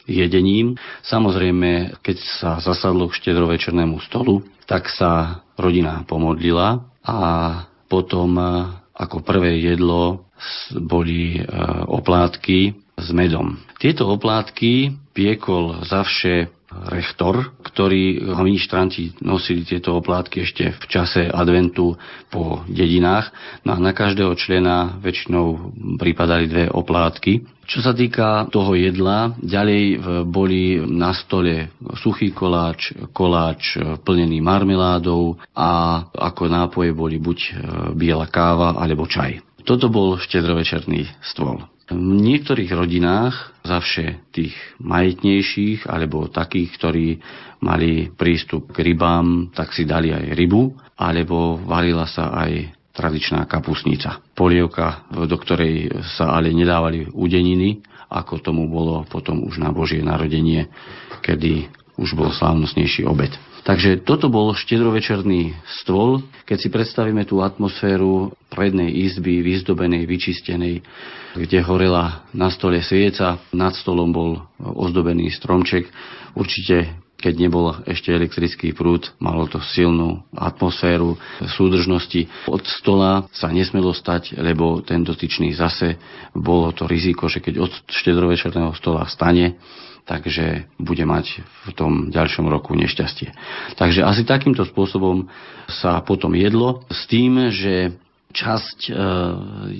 jedením. 0.05 0.77
Samozrejme, 1.05 2.01
keď 2.01 2.17
sa 2.41 2.51
zasadlo 2.61 3.09
k 3.09 3.17
štedrovečernému 3.21 4.01
stolu, 4.05 4.45
tak 4.65 4.89
sa 4.89 5.41
rodina 5.57 6.01
pomodlila 6.05 6.81
a 7.05 7.19
potom 7.85 8.37
ako 8.95 9.17
prvé 9.21 9.61
jedlo 9.61 10.25
boli 10.73 11.37
oplátky 11.85 12.73
s 12.95 13.07
medom. 13.11 13.59
Tieto 13.77 14.07
oplátky 14.07 14.95
piekol 15.11 15.83
zavše 15.85 16.49
rektor, 16.91 17.55
ktorý 17.63 18.35
ministranti 18.43 19.15
nosili 19.23 19.63
tieto 19.63 19.97
oplátky 19.97 20.43
ešte 20.43 20.63
v 20.75 20.85
čase 20.91 21.25
adventu 21.31 21.95
po 22.29 22.61
dedinách. 22.67 23.31
No 23.63 23.73
a 23.73 23.81
na 23.81 23.95
každého 23.95 24.35
člena 24.35 24.99
väčšinou 24.99 25.73
pripadali 25.97 26.45
dve 26.51 26.65
oplátky. 26.69 27.47
Čo 27.65 27.81
sa 27.81 27.97
týka 27.97 28.45
toho 28.53 28.77
jedla, 28.77 29.33
ďalej 29.41 29.97
boli 30.29 30.77
na 30.85 31.17
stole 31.17 31.73
suchý 31.97 32.29
koláč, 32.29 32.93
koláč 33.09 33.81
plnený 34.05 34.37
marmeládou 34.43 35.41
a 35.57 36.03
ako 36.13 36.45
nápoje 36.45 36.93
boli 36.93 37.17
buď 37.17 37.37
biela 37.97 38.29
káva 38.29 38.77
alebo 38.77 39.09
čaj. 39.09 39.41
Toto 39.65 39.89
bol 39.89 40.21
štedrovečerný 40.21 41.09
stôl. 41.25 41.65
V 41.89 41.97
niektorých 41.97 42.69
rodinách, 42.69 43.54
zavše 43.65 44.29
tých 44.29 44.53
majetnejších, 44.79 45.89
alebo 45.89 46.29
takých, 46.29 46.69
ktorí 46.77 47.07
mali 47.65 48.13
prístup 48.13 48.69
k 48.71 48.93
rybám, 48.93 49.51
tak 49.51 49.73
si 49.73 49.83
dali 49.83 50.13
aj 50.13 50.37
rybu, 50.37 50.95
alebo 51.01 51.57
varila 51.59 52.05
sa 52.05 52.31
aj 52.45 52.71
tradičná 52.95 53.43
kapusnica. 53.49 54.23
Polievka, 54.31 55.11
do 55.11 55.35
ktorej 55.35 55.91
sa 56.15 56.31
ale 56.31 56.55
nedávali 56.55 57.11
udeniny, 57.11 57.83
ako 58.07 58.39
tomu 58.39 58.69
bolo 58.71 59.03
potom 59.09 59.43
už 59.43 59.59
na 59.59 59.73
Božie 59.75 59.99
narodenie, 59.99 60.71
kedy 61.19 61.67
už 61.95 62.15
bol 62.15 62.31
slávnostnejší 62.31 63.07
obed. 63.07 63.31
Takže 63.65 64.05
toto 64.05 64.29
bol 64.29 64.53
štedrovečerný 64.53 65.57
stôl. 65.81 66.21
Keď 66.45 66.57
si 66.61 66.69
predstavíme 66.69 67.25
tú 67.25 67.41
atmosféru 67.41 68.29
prednej 68.53 68.93
izby, 68.93 69.41
vyzdobenej, 69.41 70.05
vyčistenej, 70.05 70.85
kde 71.33 71.59
horela 71.65 72.29
na 72.29 72.53
stole 72.53 72.85
svieca, 72.85 73.41
nad 73.49 73.73
stolom 73.73 74.13
bol 74.13 74.45
ozdobený 74.61 75.33
stromček. 75.33 75.89
Určite 76.37 77.04
keď 77.15 77.33
nebol 77.39 77.73
ešte 77.87 78.11
elektrický 78.11 78.75
prúd, 78.75 79.09
malo 79.23 79.47
to 79.47 79.57
silnú 79.63 80.21
atmosféru 80.35 81.15
súdržnosti. 81.57 82.27
Od 82.45 82.61
stola 82.67 83.25
sa 83.31 83.49
nesmelo 83.49 83.95
stať, 83.95 84.35
lebo 84.37 84.83
ten 84.83 85.01
dotyčný 85.01 85.55
zase 85.55 85.97
bolo 86.35 86.75
to 86.75 86.85
riziko, 86.85 87.31
že 87.31 87.39
keď 87.39 87.65
od 87.65 87.71
štedrovečerného 87.87 88.75
stola 88.75 89.07
stane, 89.07 89.57
takže 90.05 90.69
bude 90.77 91.01
mať 91.01 91.41
v 91.41 91.69
tom 91.73 92.13
ďalšom 92.13 92.45
roku 92.45 92.77
nešťastie. 92.77 93.33
Takže 93.73 94.05
asi 94.05 94.21
takýmto 94.21 94.61
spôsobom 94.67 95.25
sa 95.65 95.97
potom 96.05 96.37
jedlo 96.37 96.85
s 96.93 97.09
tým, 97.09 97.49
že 97.49 97.97
časť 98.35 98.79
e, 98.85 98.93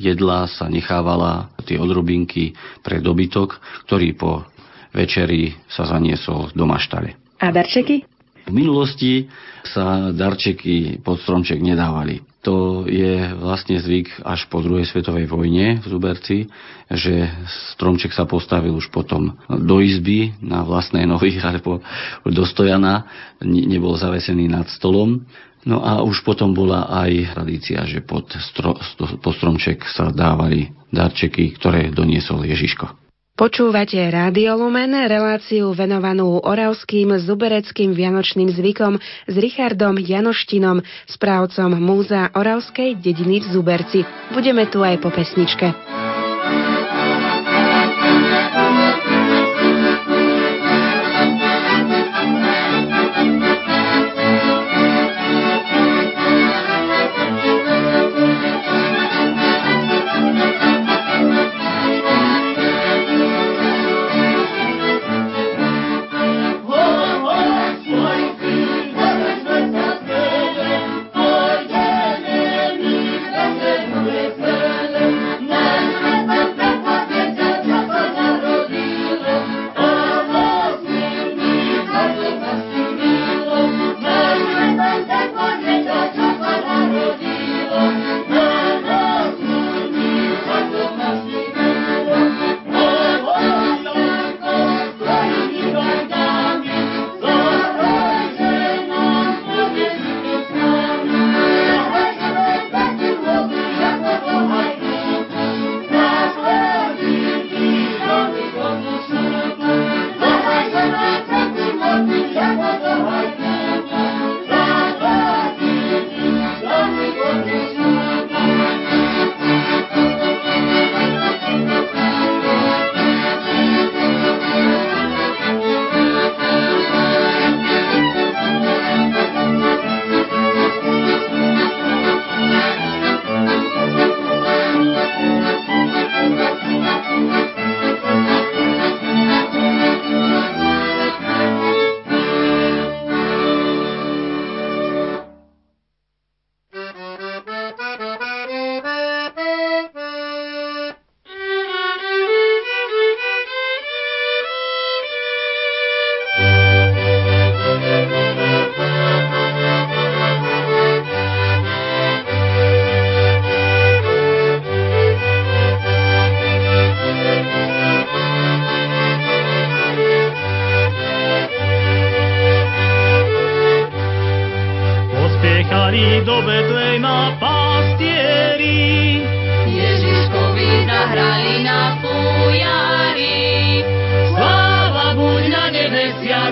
jedla 0.01 0.49
sa 0.49 0.65
nechávala 0.65 1.53
tie 1.67 1.77
odrobinky 1.77 2.55
pre 2.81 3.03
dobytok, 3.03 3.61
ktorý 3.85 4.15
po 4.17 4.47
večeri 4.95 5.53
sa 5.67 5.83
zaniesol 5.83 6.55
do 6.55 6.63
maštale. 6.63 7.24
A 7.39 7.51
darčeky? 7.51 8.07
V 8.45 8.53
minulosti 8.53 9.25
sa 9.65 10.13
darčeky 10.13 11.01
pod 11.01 11.17
stromček 11.25 11.57
nedávali. 11.57 12.21
To 12.45 12.85
je 12.85 13.33
vlastne 13.41 13.81
zvyk 13.81 14.21
až 14.21 14.45
po 14.53 14.61
druhej 14.61 14.85
svetovej 14.85 15.25
vojne 15.25 15.81
v 15.81 15.85
Zuberci, 15.89 16.45
že 16.85 17.25
stromček 17.73 18.13
sa 18.13 18.29
postavil 18.29 18.69
už 18.77 18.93
potom 18.93 19.33
do 19.49 19.81
izby 19.81 20.37
na 20.45 20.61
vlastné 20.61 21.09
nohy 21.09 21.41
alebo 21.47 21.81
do 22.21 22.45
stojana, 22.45 23.09
nebol 23.41 23.97
zavesený 23.97 24.45
nad 24.45 24.69
stolom. 24.69 25.25
No 25.65 25.81
a 25.81 26.05
už 26.05 26.21
potom 26.21 26.53
bola 26.53 26.85
aj 26.85 27.33
tradícia, 27.33 27.81
že 27.89 28.05
pod, 28.05 28.29
stro, 28.37 28.77
pod 29.17 29.33
stromček 29.33 29.81
sa 29.89 30.13
dávali 30.13 30.69
darčeky, 30.93 31.57
ktoré 31.57 31.89
doniesol 31.89 32.45
Ježiško. 32.45 33.04
Počúvate 33.35 33.99
Rádio 33.99 34.55
Lumen, 34.55 34.95
reláciu 34.95 35.75
venovanú 35.75 36.39
oravským 36.39 37.19
zubereckým 37.19 37.91
vianočným 37.91 38.47
zvykom 38.47 38.95
s 39.27 39.35
Richardom 39.35 39.99
Janoštinom, 39.99 40.79
správcom 41.03 41.75
Múzea 41.75 42.31
Oravskej 42.31 42.95
dediny 42.95 43.43
v 43.43 43.47
Zuberci. 43.51 43.99
Budeme 44.31 44.71
tu 44.71 44.87
aj 44.87 45.03
po 45.03 45.11
pesničke. 45.11 45.67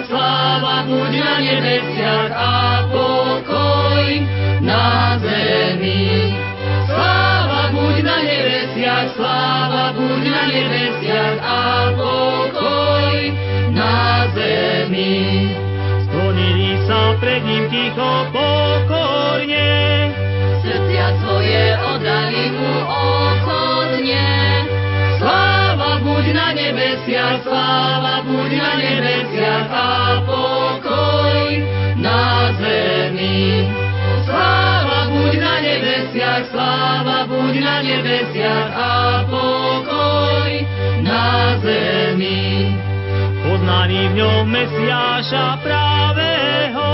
Sláva 0.08 0.84
buď 0.88 1.12
na 1.20 1.34
nebesiach 1.40 2.32
a 2.36 2.54
pokoj 2.92 4.06
na 4.60 5.16
zemi. 5.20 6.36
Sláva 6.88 7.72
buď 7.72 7.96
na 8.04 8.18
nebesiach, 8.24 9.08
sláva 9.16 9.86
buď 9.96 10.22
na 10.28 10.44
nebesiach 10.52 11.38
a 11.40 11.62
pokoj 11.96 13.16
na 13.72 14.28
zemi. 14.36 15.50
Sklonili 16.08 16.72
sa 16.88 17.16
pred 17.20 17.42
ním 17.48 17.66
ticho 17.72 18.12
pokorne, 18.32 19.72
Srdcia 20.64 21.08
svoje 21.24 21.64
oddali 21.80 22.44
mu 22.56 22.74
ochotne. 22.88 23.63
Nebesiach, 27.04 27.44
sláva 27.44 28.16
buď 28.24 28.52
na 28.56 28.72
nebesiach 28.80 29.68
a 29.68 29.90
pokoj 30.24 31.44
na 32.00 32.22
zemi. 32.56 33.68
Sláva 34.24 35.12
buď 35.12 35.34
na 35.36 35.56
nebesiach, 35.60 36.44
sláva 36.52 37.28
buď 37.28 37.54
na 37.60 37.76
nebesiach 37.84 38.72
a 38.72 38.94
pokoj 39.28 40.52
na 41.04 41.60
zemi. 41.60 42.72
Poznaný 43.44 44.02
v 44.08 44.24
ňom 44.24 44.44
Mesiáša 44.48 45.60
pravého, 45.60 46.90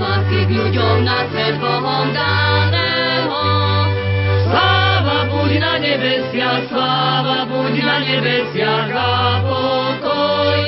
lásky 0.00 0.40
k 0.48 0.50
ľuďom 0.56 0.96
na 1.04 1.28
svet 1.28 1.60
Bohom 1.60 2.08
daného. 2.16 2.51
Na 5.60 5.72
nebesiach, 5.78 6.68
sláva 6.68 7.44
buď 7.48 7.74
na 7.82 7.96
nebesiach 8.00 8.92
a 8.94 9.12
pokoj 9.44 10.62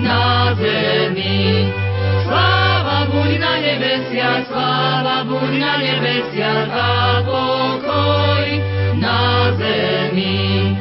na 0.00 0.54
zemi. 0.56 1.70
Sláva 2.24 2.98
buď 3.10 3.30
na 3.38 3.54
nebesiach, 3.60 4.42
sláva 4.48 5.16
buď 5.28 5.50
na 5.60 5.72
nebesiach 5.78 6.70
a 6.72 6.90
pokoj 7.26 8.46
na 8.98 9.52
zemi. 9.58 10.78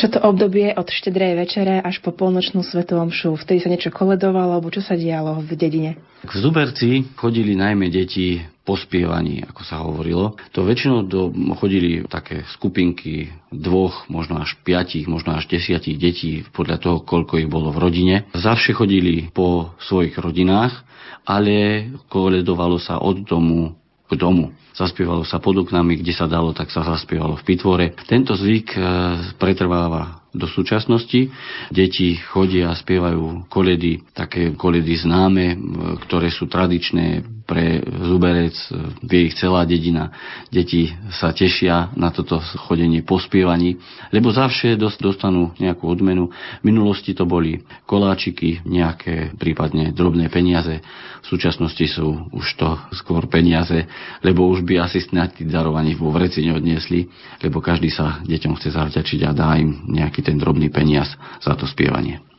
Čo 0.00 0.16
to 0.16 0.24
obdobie 0.24 0.72
od 0.72 0.88
štedrej 0.88 1.44
večere 1.44 1.76
až 1.76 2.00
po 2.00 2.08
polnočnú 2.08 2.64
svetú 2.64 2.96
omšu? 2.96 3.36
Vtedy 3.36 3.60
sa 3.60 3.68
niečo 3.68 3.92
koledovalo, 3.92 4.56
alebo 4.56 4.72
čo 4.72 4.80
sa 4.80 4.96
dialo 4.96 5.44
v 5.44 5.52
dedine? 5.52 6.00
K 6.24 6.32
Zuberci 6.40 7.04
chodili 7.20 7.52
najmä 7.52 7.92
deti 7.92 8.40
po 8.64 8.80
spievaní, 8.80 9.44
ako 9.44 9.60
sa 9.60 9.84
hovorilo. 9.84 10.40
To 10.56 10.64
väčšinou 10.64 11.04
do, 11.04 11.28
chodili 11.52 12.00
také 12.08 12.48
skupinky 12.48 13.28
dvoch, 13.52 14.08
možno 14.08 14.40
až 14.40 14.56
piatich, 14.64 15.04
možno 15.04 15.36
až 15.36 15.44
desiatich 15.52 16.00
detí, 16.00 16.48
podľa 16.48 16.80
toho, 16.80 16.96
koľko 17.04 17.36
ich 17.36 17.52
bolo 17.52 17.68
v 17.68 17.84
rodine. 17.84 18.16
Zavše 18.32 18.72
chodili 18.72 19.28
po 19.36 19.76
svojich 19.84 20.16
rodinách, 20.16 20.80
ale 21.28 21.92
koledovalo 22.08 22.80
sa 22.80 23.04
od 23.04 23.20
domu 23.28 23.76
k 24.10 24.18
domu. 24.18 24.50
Zaspievalo 24.74 25.22
sa 25.22 25.38
pod 25.38 25.62
oknami, 25.62 26.02
kde 26.02 26.10
sa 26.10 26.26
dalo, 26.26 26.50
tak 26.50 26.74
sa 26.74 26.82
zaspievalo 26.82 27.38
v 27.38 27.46
pitvore. 27.46 27.86
Tento 28.10 28.34
zvyk 28.34 28.74
e, 28.74 28.80
pretrváva 29.38 30.26
do 30.34 30.50
súčasnosti. 30.50 31.30
Deti 31.70 32.18
chodia 32.18 32.70
a 32.70 32.78
spievajú 32.78 33.46
koledy, 33.46 34.02
také 34.10 34.54
koledy 34.58 34.98
známe, 34.98 35.46
e, 35.54 35.56
ktoré 36.06 36.30
sú 36.34 36.50
tradičné 36.50 37.22
pre 37.50 37.82
Zuberec, 37.82 38.54
e, 38.54 38.94
vie 39.02 39.26
ich 39.26 39.34
celá 39.34 39.66
dedina. 39.66 40.14
Deti 40.54 40.94
sa 41.10 41.34
tešia 41.34 41.90
na 41.98 42.14
toto 42.14 42.38
chodenie 42.70 43.02
po 43.02 43.18
spievaní, 43.18 43.82
lebo 44.14 44.30
zavše 44.30 44.78
dostanú 44.78 45.50
nejakú 45.58 45.90
odmenu. 45.90 46.30
V 46.62 46.64
minulosti 46.64 47.10
to 47.10 47.26
boli 47.26 47.66
koláčiky, 47.90 48.62
nejaké 48.62 49.34
prípadne 49.34 49.90
drobné 49.90 50.30
peniaze. 50.30 50.78
V 51.20 51.26
súčasnosti 51.26 51.82
sú 51.90 52.30
už 52.30 52.46
to 52.54 52.78
skôr 52.94 53.26
peniaze, 53.26 53.90
lebo 54.22 54.46
už 54.46 54.62
by 54.62 54.86
asi 54.86 55.02
snad 55.02 55.34
darovaní 55.42 55.98
vo 55.98 56.14
vreci 56.14 56.46
neodniesli, 56.46 57.10
lebo 57.42 57.58
každý 57.58 57.90
sa 57.90 58.22
deťom 58.22 58.54
chce 58.62 58.78
zavďačiť 58.78 59.20
a 59.26 59.34
dá 59.34 59.58
im 59.58 59.90
nejaký 59.90 60.22
ten 60.22 60.38
drobný 60.38 60.70
peniaz 60.70 61.18
za 61.42 61.58
to 61.58 61.66
spievanie. 61.66 62.29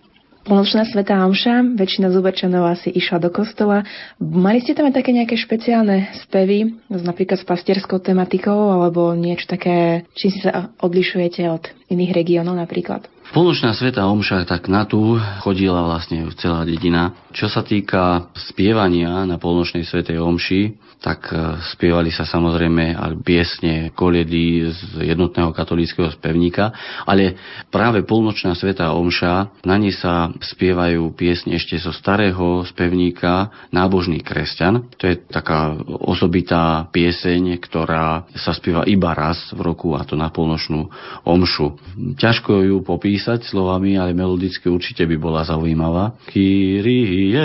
Polnočná 0.41 0.89
svetá 0.89 1.21
omša, 1.21 1.77
väčšina 1.77 2.09
zuberčanov 2.09 2.73
asi 2.73 2.89
išla 2.89 3.21
do 3.21 3.29
kostola. 3.29 3.85
Mali 4.17 4.57
ste 4.57 4.73
tam 4.73 4.89
aj 4.89 4.97
také 4.97 5.13
nejaké 5.13 5.37
špeciálne 5.37 6.09
spevy, 6.25 6.81
napríklad 6.89 7.37
s 7.37 7.45
pastierskou 7.45 8.01
tematikou, 8.01 8.73
alebo 8.73 9.13
niečo 9.13 9.45
také, 9.45 10.09
čím 10.17 10.33
sa 10.41 10.73
odlišujete 10.81 11.45
od 11.45 11.69
iných 11.93 12.11
regiónov 12.17 12.57
napríklad? 12.57 13.05
Polnočná 13.31 13.71
sveta 13.71 14.11
omša, 14.11 14.43
tak 14.43 14.67
na 14.67 14.83
tú 14.83 15.15
chodila 15.39 15.87
vlastne 15.87 16.27
celá 16.35 16.67
dedina. 16.67 17.15
Čo 17.31 17.47
sa 17.47 17.63
týka 17.63 18.27
spievania 18.35 19.23
na 19.23 19.39
polnočnej 19.39 19.87
svetej 19.87 20.19
omši, 20.19 20.75
tak 20.99 21.31
e, 21.31 21.63
spievali 21.71 22.11
sa 22.11 22.27
samozrejme 22.27 22.91
aj 22.91 23.11
piesne, 23.23 23.95
koliedy 23.95 24.67
z 24.67 25.07
jednotného 25.15 25.55
katolického 25.55 26.11
spevníka, 26.11 26.75
ale 27.07 27.39
práve 27.71 28.03
polnočná 28.03 28.51
sveta 28.51 28.91
omša, 28.91 29.63
na 29.63 29.79
nej 29.79 29.95
sa 29.95 30.29
spievajú 30.35 31.15
piesne 31.15 31.55
ešte 31.55 31.79
zo 31.79 31.95
starého 31.95 32.67
spevníka 32.67 33.47
Nábožný 33.71 34.21
kresťan. 34.27 34.91
To 34.99 35.07
je 35.07 35.15
taká 35.23 35.79
osobitá 36.03 36.91
pieseň, 36.91 37.63
ktorá 37.63 38.27
sa 38.35 38.51
spieva 38.51 38.83
iba 38.83 39.15
raz 39.15 39.39
v 39.55 39.71
roku 39.71 39.95
a 39.95 40.03
to 40.03 40.19
na 40.19 40.27
polnočnú 40.27 40.91
omšu. 41.23 41.79
Ťažko 42.19 42.67
ju 42.67 42.77
popísať 42.83 43.20
slovami, 43.21 43.97
ale 43.97 44.17
melodicky 44.17 44.65
určite 44.69 45.05
by 45.05 45.15
bola 45.21 45.45
zaujímavá. 45.45 46.17
Kyrie 46.29 47.37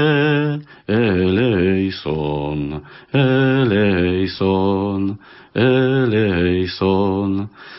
eleison, 0.89 2.81
eleison, 3.13 5.01
eleison. 5.55 7.31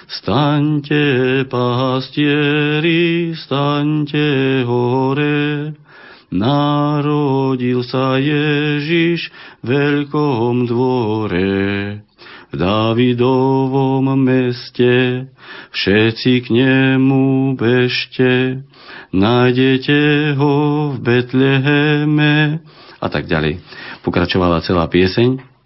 Staňte, 0.07 1.43
pastieri, 1.51 3.35
staňte 3.35 4.63
hore, 4.63 5.75
Narodil 6.27 7.87
sa 7.87 8.19
Ježiš 8.19 9.31
v 9.63 9.67
veľkom 9.71 10.67
dvore. 10.67 12.03
V 12.51 12.53
Davidovom 12.55 14.11
meste 14.19 15.27
všetci 15.71 16.31
k 16.43 16.47
nemu 16.53 17.55
bežte, 17.57 18.63
nájdete 19.11 20.33
ho 20.35 20.53
v 20.93 20.97
Betleheme 21.01 22.63
a 22.97 23.07
tak 23.07 23.27
ďalej. 23.27 23.59
Pokračovala 24.03 24.63
celá 24.63 24.87
pieseň, 24.87 25.57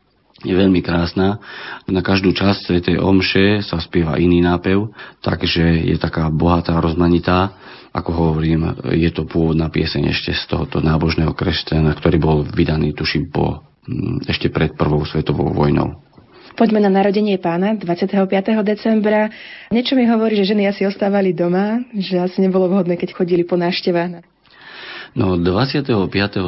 je 0.41 0.53
veľmi 0.57 0.81
krásna. 0.81 1.37
Na 1.85 2.01
každú 2.01 2.33
časť 2.33 2.59
Svetej 2.65 2.97
Omše 2.97 3.61
sa 3.61 3.77
spieva 3.77 4.17
iný 4.17 4.41
nápev, 4.41 4.89
takže 5.21 5.85
je 5.85 5.95
taká 6.01 6.33
bohatá, 6.33 6.81
rozmanitá. 6.81 7.53
Ako 7.93 8.09
hovorím, 8.09 8.81
je 8.95 9.11
to 9.13 9.29
pôvodná 9.29 9.69
pieseň 9.69 10.09
ešte 10.09 10.33
z 10.33 10.43
tohoto 10.49 10.81
nábožného 10.81 11.35
kresťana, 11.37 11.93
ktorý 11.93 12.17
bol 12.17 12.37
vydaný, 12.47 12.97
tuším, 12.97 13.29
po, 13.29 13.61
ešte 14.25 14.49
pred 14.49 14.73
prvou 14.73 15.05
svetovou 15.05 15.53
vojnou. 15.53 16.01
Poďme 16.55 16.83
na 16.83 16.91
narodenie 16.91 17.39
pána 17.39 17.73
25. 17.79 18.27
decembra. 18.61 19.31
Niečo 19.71 19.95
mi 19.95 20.03
hovorí, 20.03 20.35
že 20.35 20.51
ženy 20.51 20.67
asi 20.67 20.83
ostávali 20.83 21.31
doma, 21.31 21.79
že 21.95 22.19
asi 22.19 22.43
nebolo 22.43 22.67
vhodné, 22.67 22.99
keď 22.99 23.15
chodili 23.15 23.47
po 23.47 23.55
návštevách. 23.55 24.23
No 25.11 25.35
25. 25.35 25.91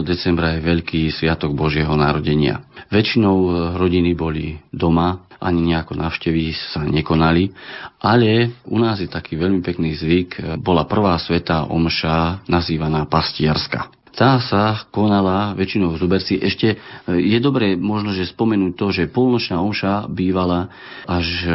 decembra 0.08 0.56
je 0.56 0.64
veľký 0.64 1.12
sviatok 1.12 1.52
Božieho 1.52 1.92
narodenia. 2.00 2.64
Väčšinou 2.88 3.76
rodiny 3.76 4.16
boli 4.16 4.56
doma, 4.72 5.28
ani 5.44 5.76
nejako 5.76 6.00
návštevy 6.00 6.56
sa 6.56 6.88
nekonali, 6.88 7.52
ale 8.00 8.56
u 8.64 8.80
nás 8.80 9.04
je 9.04 9.12
taký 9.12 9.36
veľmi 9.36 9.60
pekný 9.60 10.00
zvyk. 10.00 10.56
Bola 10.64 10.88
prvá 10.88 11.20
sveta 11.20 11.68
omša 11.68 12.48
nazývaná 12.48 13.04
pastierska. 13.12 14.03
Tá 14.14 14.38
sa 14.38 14.86
konala 14.94 15.58
väčšinou 15.58 15.98
v 15.98 16.00
Zuberci. 16.00 16.38
Ešte 16.38 16.78
e, 16.78 16.78
je 17.18 17.40
dobré 17.42 17.74
možno, 17.74 18.14
že 18.14 18.30
spomenúť 18.30 18.74
to, 18.78 18.86
že 18.94 19.10
polnočná 19.10 19.58
omša 19.58 20.06
bývala 20.06 20.70
až 21.10 21.28
e, 21.42 21.54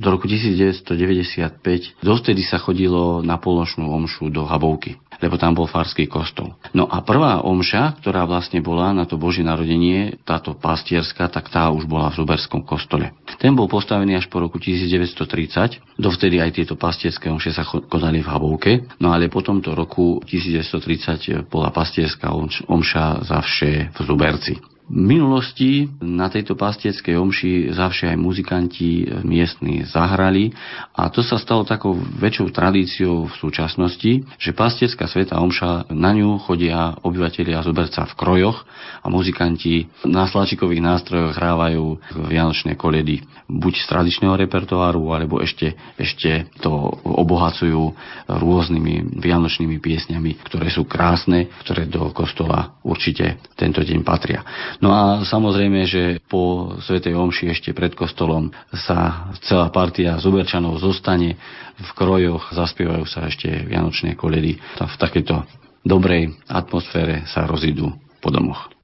do 0.00 0.08
roku 0.08 0.24
1995. 0.24 2.00
Dovtedy 2.00 2.40
sa 2.40 2.56
chodilo 2.56 3.20
na 3.20 3.36
polnočnú 3.36 3.84
omšu 3.92 4.32
do 4.32 4.48
Habovky 4.48 4.96
lebo 5.20 5.36
tam 5.36 5.52
bol 5.52 5.68
farský 5.68 6.08
kostol. 6.08 6.56
No 6.72 6.88
a 6.88 7.04
prvá 7.04 7.44
omša, 7.44 8.00
ktorá 8.00 8.24
vlastne 8.24 8.64
bola 8.64 8.90
na 8.96 9.04
to 9.04 9.20
Božie 9.20 9.44
narodenie, 9.44 10.16
táto 10.24 10.56
pastierská, 10.56 11.28
tak 11.28 11.52
tá 11.52 11.68
už 11.68 11.84
bola 11.84 12.08
v 12.08 12.24
Zuberskom 12.24 12.64
kostole. 12.64 13.12
Ten 13.36 13.52
bol 13.52 13.68
postavený 13.68 14.16
až 14.16 14.26
po 14.32 14.40
roku 14.40 14.56
1930, 14.56 16.00
dovtedy 16.00 16.40
aj 16.40 16.50
tieto 16.56 16.74
pastierské 16.74 17.28
omše 17.28 17.52
sa 17.52 17.68
konali 17.68 18.24
v 18.24 18.28
Habovke, 18.28 18.72
no 18.98 19.12
ale 19.12 19.28
po 19.28 19.44
tomto 19.44 19.76
roku 19.76 20.24
1930 20.24 21.52
bola 21.52 21.68
pastierská 21.68 22.32
omša 22.66 23.28
za 23.28 23.38
vše 23.44 23.92
v 23.92 23.98
Zuberci. 24.00 24.69
V 24.90 24.98
minulosti 24.98 25.86
na 26.02 26.26
tejto 26.26 26.58
pastieckej 26.58 27.14
omši 27.14 27.70
zavše 27.70 28.10
aj 28.10 28.18
muzikanti 28.18 29.06
miestni 29.22 29.86
zahrali 29.86 30.50
a 30.98 31.06
to 31.14 31.22
sa 31.22 31.38
stalo 31.38 31.62
takou 31.62 31.94
väčšou 31.94 32.50
tradíciou 32.50 33.30
v 33.30 33.34
súčasnosti, 33.38 34.26
že 34.34 34.50
pastierská 34.50 35.06
sveta 35.06 35.38
omša, 35.38 35.94
na 35.94 36.10
ňu 36.10 36.42
chodia 36.42 36.98
obyvateľia 37.06 37.62
Zuberca 37.62 38.02
v 38.02 38.18
krojoch 38.18 38.66
a 38.98 39.06
muzikanti 39.06 39.86
na 40.10 40.26
slačikových 40.26 40.82
nástrojoch 40.82 41.38
hrávajú 41.38 41.84
vianočné 42.26 42.74
koledy 42.74 43.22
buď 43.46 43.74
z 43.82 43.86
tradičného 43.94 44.34
repertoáru, 44.42 45.14
alebo 45.14 45.38
ešte, 45.38 45.78
ešte 45.98 46.50
to 46.58 46.70
obohacujú 47.06 47.94
rôznymi 48.26 49.22
vianočnými 49.22 49.78
piesňami, 49.78 50.42
ktoré 50.50 50.66
sú 50.66 50.82
krásne, 50.86 51.46
ktoré 51.62 51.86
do 51.86 52.10
kostola 52.10 52.74
určite 52.82 53.38
tento 53.54 53.82
deň 53.82 54.02
patria. 54.02 54.42
No 54.80 54.96
a 54.96 55.28
samozrejme, 55.28 55.84
že 55.84 56.24
po 56.24 56.72
Svetej 56.80 57.12
Omši 57.12 57.52
ešte 57.52 57.76
pred 57.76 57.92
kostolom 57.92 58.48
sa 58.72 59.28
celá 59.44 59.68
partia 59.68 60.16
Zuberčanov 60.16 60.80
zostane 60.80 61.36
v 61.76 61.90
krojoch, 61.92 62.48
zaspievajú 62.56 63.04
sa 63.04 63.28
ešte 63.28 63.68
vianočné 63.68 64.16
koledy. 64.16 64.56
V 64.80 64.96
takejto 64.96 65.44
dobrej 65.84 66.32
atmosfére 66.48 67.28
sa 67.28 67.44
rozídu 67.44 67.92
po 68.24 68.32
domoch. 68.32 68.79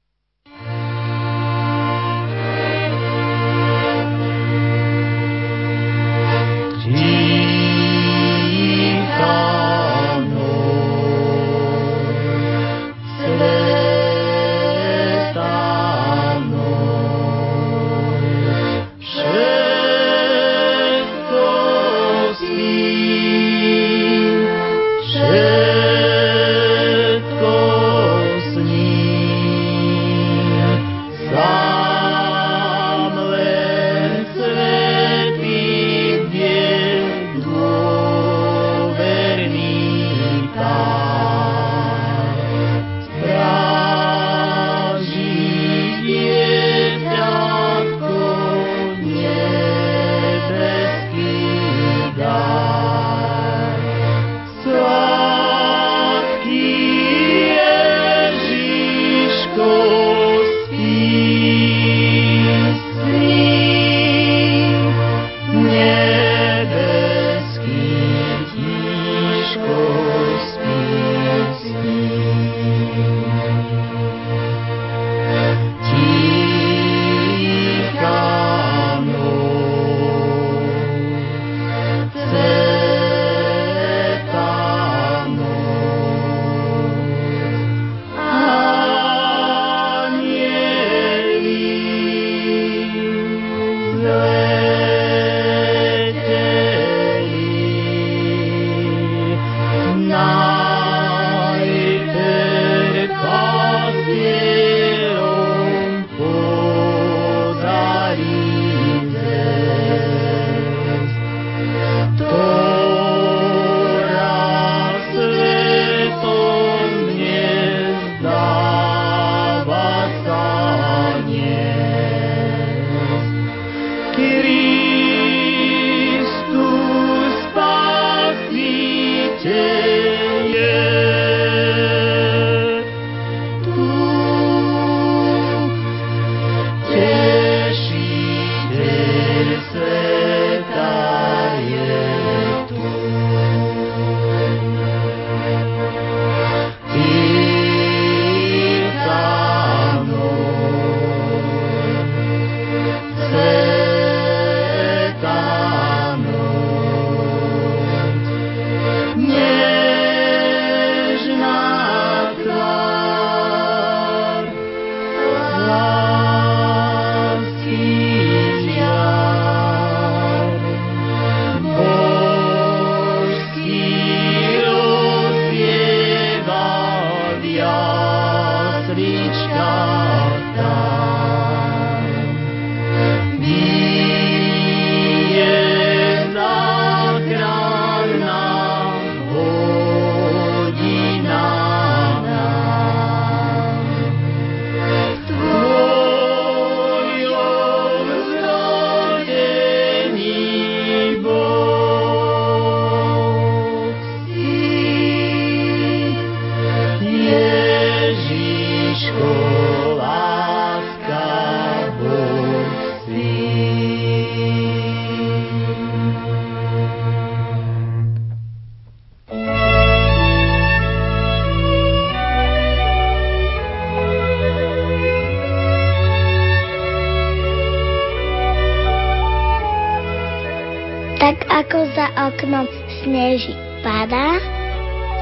Oknom 232.27 232.67
sneží 233.01 233.55
padá, 233.81 234.39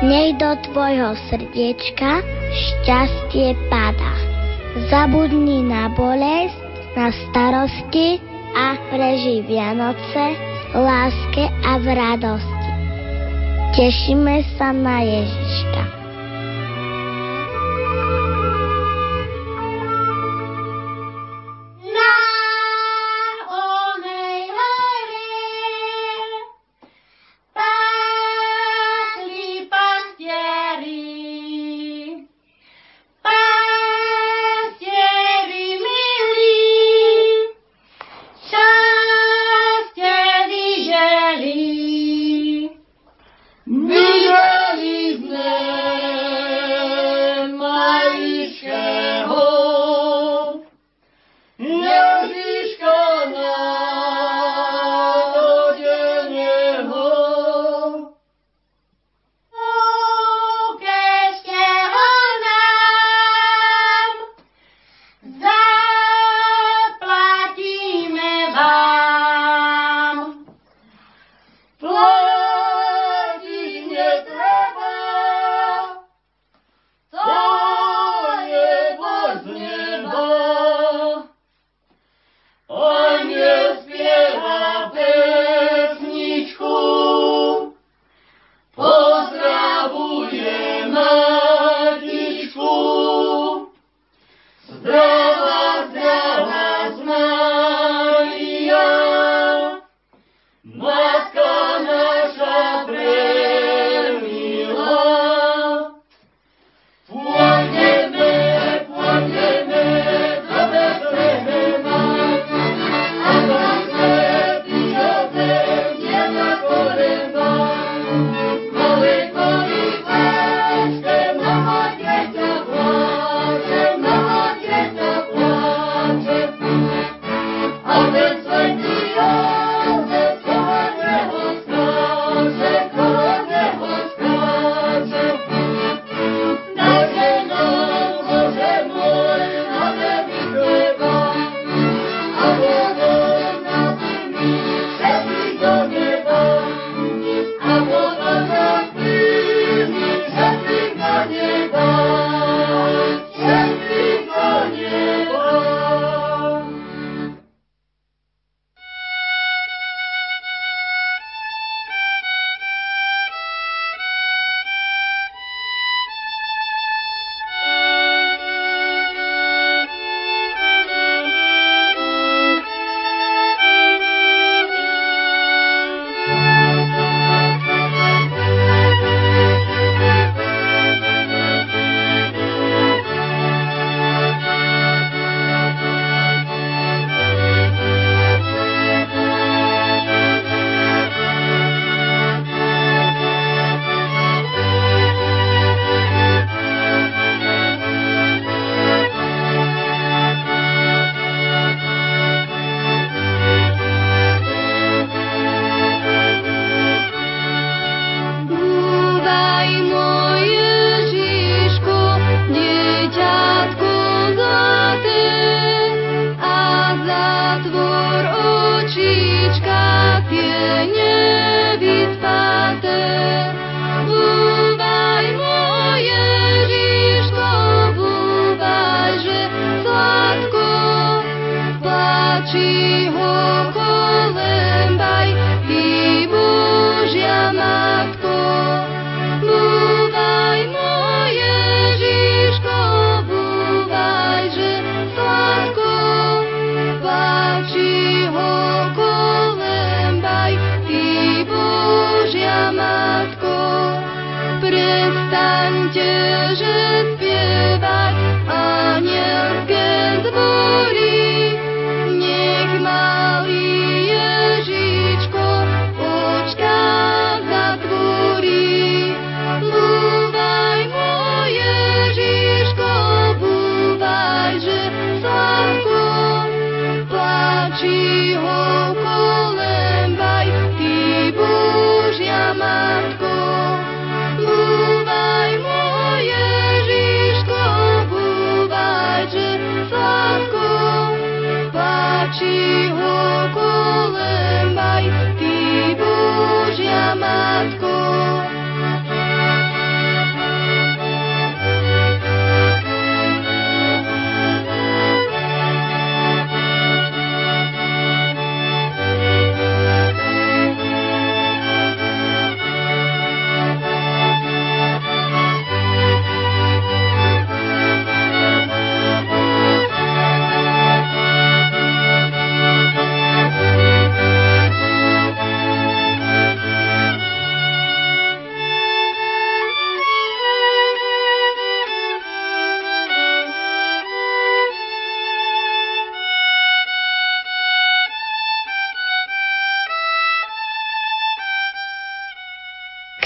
nech 0.01 0.36
do 0.41 0.58
tvojho 0.70 1.14
srdiečka 1.30 2.26
šťastie 2.49 3.53
padá. 3.70 4.14
Zabudni 4.91 5.64
na 5.64 5.88
bolesť, 5.93 6.58
na 6.97 7.14
starosti 7.14 8.20
a 8.56 8.76
preži 8.91 9.45
Vianoce 9.45 10.36
v 10.72 10.76
láske 10.76 11.47
a 11.64 11.80
v 11.80 11.86
radosti. 11.95 12.72
Tešíme 13.76 14.43
sa 14.56 14.72
na 14.72 15.03
Ježiška. 15.03 15.45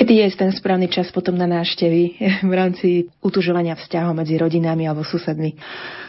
Kedy 0.10 0.26
je 0.26 0.42
ten 0.42 0.50
správny 0.50 0.90
čas 0.90 1.14
potom 1.14 1.38
na 1.38 1.46
návštevy 1.46 2.18
v 2.50 2.54
rámci 2.58 3.14
utužovania 3.22 3.78
vzťahov 3.78 4.18
medzi 4.18 4.42
rodinami 4.42 4.90
alebo 4.90 5.06
susedmi? 5.06 5.54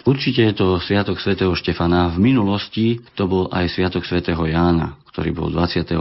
Určite 0.09 0.41
je 0.41 0.57
to 0.57 0.81
Sviatok 0.81 1.21
svätého 1.21 1.53
Štefana. 1.53 2.09
V 2.09 2.17
minulosti 2.17 2.97
to 3.13 3.29
bol 3.29 3.53
aj 3.53 3.69
Sviatok 3.69 4.09
svätého 4.09 4.41
Jána, 4.49 4.97
ktorý 5.13 5.37
bol 5.37 5.53
27 5.53 6.01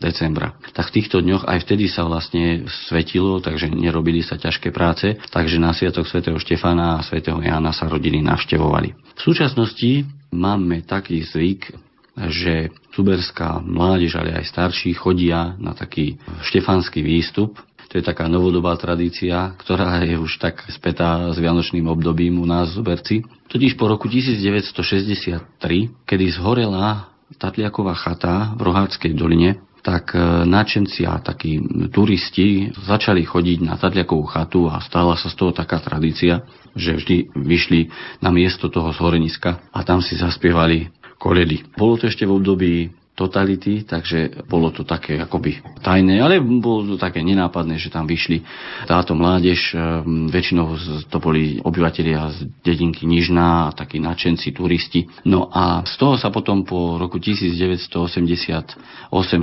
decembra. 0.00 0.56
Tak 0.72 0.88
v 0.88 0.94
týchto 0.96 1.20
dňoch 1.20 1.44
aj 1.44 1.68
vtedy 1.68 1.92
sa 1.92 2.08
vlastne 2.08 2.64
svetilo, 2.88 3.36
takže 3.36 3.68
nerobili 3.68 4.24
sa 4.24 4.40
ťažké 4.40 4.72
práce, 4.72 5.12
takže 5.28 5.60
na 5.60 5.76
Sviatok 5.76 6.08
svätého 6.08 6.40
Štefana 6.40 6.96
a 6.96 7.04
svätého 7.04 7.36
Jána 7.44 7.76
sa 7.76 7.84
rodiny 7.84 8.24
navštevovali. 8.24 8.96
V 8.96 9.20
súčasnosti 9.20 10.08
máme 10.32 10.80
taký 10.88 11.20
zvyk, 11.20 11.68
že 12.14 12.70
suberská 12.94 13.58
mládež, 13.58 14.14
ale 14.14 14.38
aj 14.38 14.46
starší 14.46 14.94
chodia 14.94 15.58
na 15.58 15.74
taký 15.74 16.18
štefanský 16.46 17.02
výstup. 17.02 17.58
To 17.90 18.02
je 18.02 18.06
taká 18.06 18.26
novodobá 18.26 18.74
tradícia, 18.74 19.54
ktorá 19.54 20.02
je 20.02 20.18
už 20.18 20.42
tak 20.42 20.66
spätá 20.70 21.30
s 21.30 21.38
vianočným 21.38 21.86
obdobím 21.86 22.42
u 22.42 22.46
nás 22.46 22.74
v 22.74 22.82
Zuberci. 22.82 23.16
Totiž 23.46 23.78
po 23.78 23.86
roku 23.86 24.10
1963, 24.10 26.02
kedy 26.02 26.26
zhorela 26.34 27.14
Tatliaková 27.38 27.94
chata 27.94 28.54
v 28.58 28.60
Roháckej 28.66 29.14
doline, 29.14 29.62
tak 29.84 30.16
e, 30.16 30.18
náčenci 30.48 31.04
a 31.04 31.20
takí 31.20 31.60
turisti 31.92 32.72
začali 32.72 33.20
chodiť 33.22 33.58
na 33.62 33.76
Tatliakovú 33.76 34.24
chatu 34.26 34.66
a 34.72 34.80
stala 34.80 35.14
sa 35.20 35.28
z 35.28 35.36
toho 35.36 35.52
taká 35.52 35.76
tradícia, 35.78 36.48
že 36.72 36.96
vždy 36.96 37.36
vyšli 37.36 37.92
na 38.24 38.32
miesto 38.32 38.72
toho 38.72 38.90
zhoreniska 38.96 39.60
a 39.70 39.78
tam 39.84 40.00
si 40.00 40.16
zaspievali 40.16 40.88
koledy. 41.18 41.62
Bolo 41.78 41.98
to 42.00 42.10
ešte 42.10 42.26
v 42.26 42.34
období 42.36 42.72
totality, 43.14 43.86
takže 43.86 44.42
bolo 44.50 44.74
to 44.74 44.82
také 44.82 45.22
akoby 45.22 45.62
tajné, 45.78 46.18
ale 46.18 46.42
bolo 46.42 46.94
to 46.94 46.96
také 46.98 47.22
nenápadné, 47.22 47.78
že 47.78 47.86
tam 47.86 48.10
vyšli 48.10 48.42
táto 48.90 49.14
mládež, 49.14 49.70
ehm, 49.70 50.26
väčšinou 50.34 50.74
to 51.06 51.18
boli 51.22 51.62
obyvateľia 51.62 52.20
z 52.34 52.38
dedinky 52.66 53.06
Nižná, 53.06 53.70
takí 53.78 54.02
nadšenci, 54.02 54.50
turisti. 54.50 55.06
No 55.30 55.46
a 55.46 55.86
z 55.86 55.94
toho 55.94 56.18
sa 56.18 56.34
potom 56.34 56.66
po 56.66 56.98
roku 56.98 57.22
1988 57.22 58.74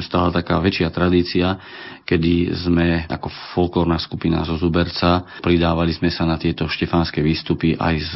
stala 0.03 0.36
taká 0.36 0.59
väčšia 0.59 0.91
tradícia, 0.91 1.55
kedy 2.03 2.51
sme 2.67 3.07
ako 3.07 3.32
folklórna 3.55 3.95
skupina 3.95 4.43
zo 4.43 4.59
Zuberca 4.59 5.24
pridávali 5.39 5.95
sme 5.95 6.11
sa 6.11 6.28
na 6.28 6.36
tieto 6.36 6.67
štefánske 6.67 7.24
výstupy 7.24 7.80
aj 7.80 7.95
s, 8.03 8.13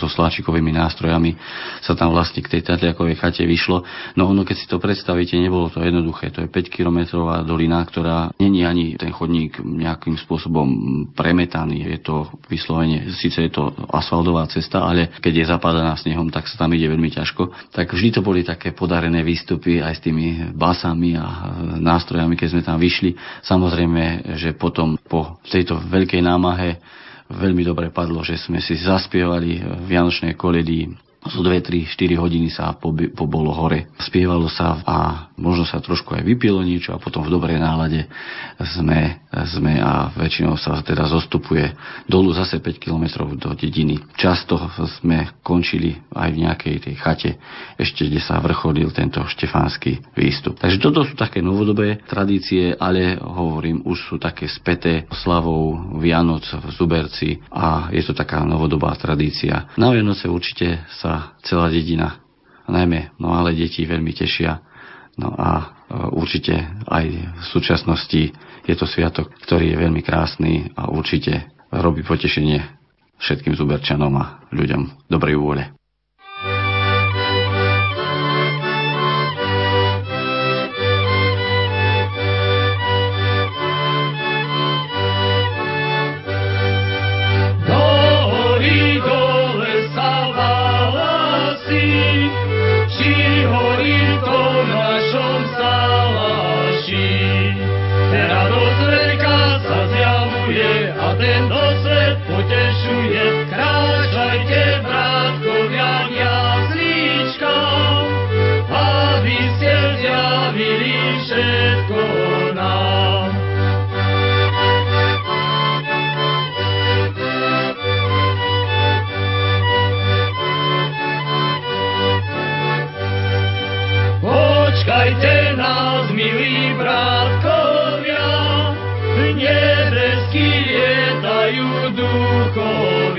so 0.00 0.08
sláčikovými 0.08 0.72
nástrojami 0.72 1.36
sa 1.84 1.92
tam 1.92 2.16
vlastne 2.16 2.40
k 2.40 2.56
tej 2.56 2.64
Tatliakovej 2.64 3.20
chate 3.20 3.44
vyšlo. 3.44 3.84
No 4.16 4.32
ono, 4.32 4.46
keď 4.46 4.56
si 4.56 4.64
to 4.64 4.80
predstavíte, 4.86 5.34
nebolo 5.34 5.66
to 5.66 5.82
jednoduché. 5.82 6.30
To 6.30 6.46
je 6.46 6.48
5 6.48 6.70
kilometrová 6.70 7.42
dolina, 7.42 7.82
ktorá 7.82 8.30
není 8.38 8.62
ani 8.62 8.94
ten 8.94 9.10
chodník 9.10 9.58
nejakým 9.58 10.14
spôsobom 10.14 10.68
premetaný. 11.10 11.90
Je 11.90 11.98
to 12.06 12.30
vyslovene, 12.46 13.10
síce 13.18 13.42
je 13.42 13.50
to 13.50 13.74
asfaltová 13.90 14.46
cesta, 14.46 14.86
ale 14.86 15.10
keď 15.18 15.32
je 15.42 15.50
zapadaná 15.50 15.98
snehom, 15.98 16.30
tak 16.30 16.46
sa 16.46 16.62
tam 16.62 16.70
ide 16.78 16.86
veľmi 16.86 17.10
ťažko. 17.10 17.74
Tak 17.74 17.90
vždy 17.90 18.14
to 18.14 18.20
boli 18.22 18.46
také 18.46 18.70
podarené 18.70 19.26
výstupy 19.26 19.82
aj 19.82 19.98
s 19.98 20.04
tými 20.06 20.54
basami 20.54 21.18
a 21.18 21.26
nástrojami, 21.82 22.38
keď 22.38 22.48
sme 22.54 22.62
tam 22.62 22.78
vyšli. 22.78 23.18
Samozrejme, 23.42 24.38
že 24.38 24.54
potom 24.54 24.94
po 25.10 25.42
tejto 25.42 25.82
veľkej 25.82 26.22
námahe 26.22 26.78
veľmi 27.26 27.66
dobre 27.66 27.90
padlo, 27.90 28.22
že 28.22 28.38
sme 28.38 28.62
si 28.62 28.78
zaspievali 28.78 29.58
Vianočné 29.90 30.38
koledy 30.38 30.86
zo 31.26 31.42
2, 31.42 31.58
3, 31.64 31.88
4 31.88 32.22
hodiny 32.22 32.48
sa 32.52 32.76
po, 32.78 32.94
po 32.94 33.24
bolo 33.26 33.50
hore. 33.50 33.90
Spievalo 33.98 34.46
sa 34.46 34.78
a 34.86 34.96
možno 35.36 35.66
sa 35.66 35.82
trošku 35.82 36.14
aj 36.14 36.22
vypilo 36.22 36.62
niečo 36.62 36.94
a 36.94 37.02
potom 37.02 37.26
v 37.26 37.32
dobrej 37.34 37.58
nálade 37.58 38.06
sme, 38.76 39.20
sme 39.50 39.80
a 39.82 40.14
väčšinou 40.14 40.54
sa 40.56 40.78
teda 40.80 41.08
zostupuje 41.10 41.74
dolu 42.06 42.30
zase 42.32 42.62
5 42.62 42.78
km 42.78 43.26
do 43.34 43.50
dediny. 43.58 43.98
Často 44.14 44.56
sme 45.00 45.40
končili 45.42 45.98
aj 46.14 46.28
v 46.30 46.40
nejakej 46.46 46.74
tej 46.78 46.94
chate, 46.96 47.30
ešte 47.76 48.06
kde 48.06 48.22
sa 48.22 48.38
vrcholil 48.38 48.88
tento 48.94 49.20
štefánsky 49.26 49.98
výstup. 50.14 50.56
Takže 50.62 50.78
toto 50.78 51.02
sú 51.02 51.18
také 51.18 51.42
novodobé 51.42 52.00
tradície, 52.06 52.72
ale 52.78 53.18
hovorím, 53.18 53.82
už 53.82 53.98
sú 54.08 54.14
také 54.16 54.46
späté 54.46 55.10
slavou 55.10 55.98
Vianoc 55.98 56.46
v 56.46 56.66
Zuberci 56.70 57.42
a 57.50 57.90
je 57.90 58.02
to 58.06 58.14
taká 58.14 58.46
novodobá 58.46 58.94
tradícia. 58.94 59.68
Na 59.74 59.90
Vianoce 59.90 60.30
určite 60.30 60.86
sa 60.96 61.15
celá 61.44 61.70
dedina, 61.70 62.20
najmä 62.66 63.14
malé 63.20 63.54
deti 63.54 63.86
veľmi 63.86 64.12
tešia. 64.12 64.58
No 65.16 65.32
a 65.32 65.50
e, 65.56 65.64
určite 66.12 66.54
aj 66.84 67.06
v 67.08 67.44
súčasnosti 67.48 68.22
je 68.66 68.74
to 68.76 68.84
sviatok, 68.84 69.32
ktorý 69.46 69.72
je 69.72 69.80
veľmi 69.80 70.02
krásny 70.04 70.68
a 70.76 70.92
určite 70.92 71.48
robí 71.72 72.04
potešenie 72.04 72.60
všetkým 73.16 73.56
zuberčanom 73.56 74.12
a 74.20 74.44
ľuďom 74.52 75.08
dobrej 75.08 75.36
vôle. 75.40 75.62
de. 101.26 101.65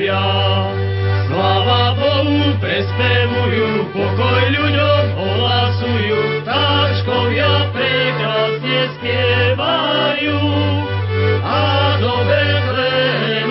moja. 0.08 0.24
Sláva 1.28 1.92
Bohu, 2.00 2.56
prespevujú, 2.64 3.92
pokoj 3.92 4.44
ľuďom 4.56 5.04
ohlasujú, 5.20 6.48
táčkovia 6.48 7.68
prekrásne 7.76 8.80
spievajú 8.96 10.40
a 11.44 11.60
do 12.00 12.14
Betléma. 12.24 13.47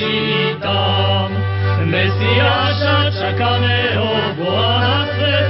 vítam. 0.00 1.28
Mesiáša 1.84 3.10
čakaného 3.12 4.08
Boha 4.38 4.72
na 4.80 4.98
svet 5.16 5.49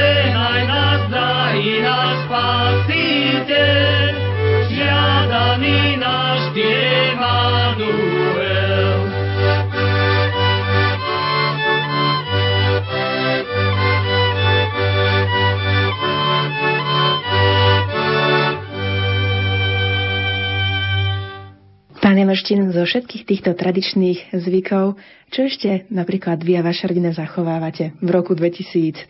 Janoštín, 22.21 22.69
zo 22.69 22.85
všetkých 22.85 23.25
týchto 23.25 23.57
tradičných 23.57 24.37
zvykov, 24.37 24.93
čo 25.33 25.39
ešte 25.49 25.89
napríklad 25.89 26.45
vy 26.45 26.57
a 26.57 26.61
vaša 26.61 26.93
rodina 26.93 27.09
zachovávate 27.09 27.97
v 27.97 28.09
roku 28.13 28.37
2013? 28.37 29.09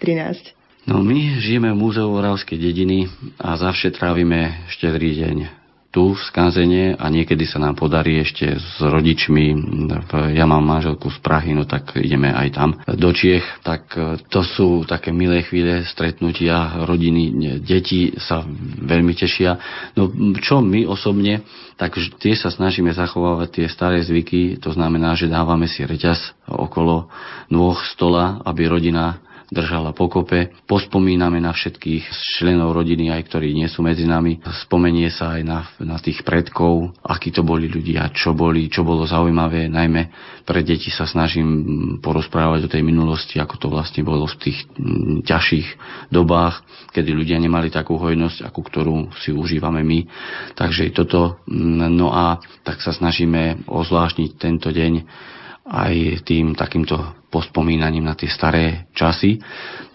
No 0.87 1.03
my 1.03 1.43
žijeme 1.43 1.75
v 1.75 1.77
Múzeu 1.77 2.07
Oravskej 2.07 2.55
dediny 2.55 3.11
a 3.35 3.59
zavše 3.59 3.91
trávime 3.91 4.63
štedrý 4.71 5.27
deň 5.27 5.60
tu 5.91 6.15
v 6.15 6.21
Skanzene 6.23 6.95
a 6.95 7.05
niekedy 7.11 7.43
sa 7.43 7.59
nám 7.59 7.75
podarí 7.75 8.23
ešte 8.23 8.55
s 8.55 8.79
rodičmi, 8.79 9.45
ja 10.31 10.47
mám 10.47 10.63
manželku 10.63 11.11
z 11.11 11.19
Prahy, 11.19 11.51
no 11.51 11.67
tak 11.67 11.99
ideme 11.99 12.31
aj 12.31 12.47
tam 12.55 12.69
do 12.87 13.11
Čiech, 13.11 13.43
tak 13.59 13.91
e, 13.99 14.15
to 14.31 14.39
sú 14.39 14.87
také 14.87 15.11
milé 15.11 15.43
chvíle 15.43 15.83
stretnutia 15.83 16.87
rodiny, 16.87 17.59
deti 17.59 18.15
sa 18.15 18.39
veľmi 18.79 19.11
tešia. 19.11 19.59
No 19.99 20.07
čo 20.39 20.63
my 20.63 20.87
osobne, 20.87 21.43
tak 21.75 21.99
tie 22.23 22.39
sa 22.39 22.47
snažíme 22.47 22.95
zachovávať 22.95 23.49
tie 23.51 23.65
staré 23.67 23.99
zvyky, 23.99 24.63
to 24.63 24.71
znamená, 24.71 25.19
že 25.19 25.27
dávame 25.27 25.67
si 25.67 25.83
reťaz 25.83 26.47
okolo 26.47 27.11
nôh 27.51 27.75
stola, 27.91 28.39
aby 28.47 28.71
rodina 28.71 29.19
držala 29.51 29.91
pokope. 29.91 30.55
Pospomíname 30.63 31.43
na 31.43 31.51
všetkých 31.51 32.07
členov 32.39 32.71
rodiny, 32.71 33.11
aj 33.11 33.27
ktorí 33.27 33.51
nie 33.51 33.67
sú 33.67 33.83
medzi 33.83 34.07
nami. 34.07 34.39
Spomenie 34.63 35.11
sa 35.11 35.35
aj 35.35 35.41
na, 35.43 35.59
na 35.83 35.99
tých 35.99 36.23
predkov, 36.23 36.95
akí 37.03 37.35
to 37.35 37.43
boli 37.43 37.67
ľudia, 37.67 38.15
čo 38.15 38.31
boli, 38.31 38.71
čo 38.71 38.87
bolo 38.87 39.03
zaujímavé. 39.03 39.67
Najmä 39.67 40.01
pre 40.47 40.63
deti 40.63 40.87
sa 40.87 41.03
snažím 41.03 41.51
porozprávať 41.99 42.65
o 42.65 42.71
tej 42.71 42.81
minulosti, 42.81 43.43
ako 43.43 43.55
to 43.59 43.67
vlastne 43.67 44.07
bolo 44.07 44.23
v 44.23 44.39
tých 44.39 44.63
mm, 44.79 45.27
ťažších 45.27 45.67
dobách, 46.07 46.63
kedy 46.95 47.11
ľudia 47.11 47.35
nemali 47.35 47.67
takú 47.67 47.99
hojnosť, 47.99 48.47
akú 48.47 48.63
ktorú 48.63 49.11
si 49.19 49.35
užívame 49.35 49.83
my. 49.83 49.99
Takže 50.55 50.95
toto, 50.95 51.43
mm, 51.51 51.91
no 51.91 52.15
a 52.15 52.39
tak 52.63 52.79
sa 52.79 52.95
snažíme 52.95 53.67
ozvláštniť 53.67 54.31
tento 54.39 54.71
deň 54.71 54.93
aj 55.67 56.23
tým 56.25 56.55
takýmto 56.57 57.20
pospomínaním 57.31 58.03
na 58.03 58.13
tie 58.13 58.27
staré 58.27 58.91
časy. 58.91 59.39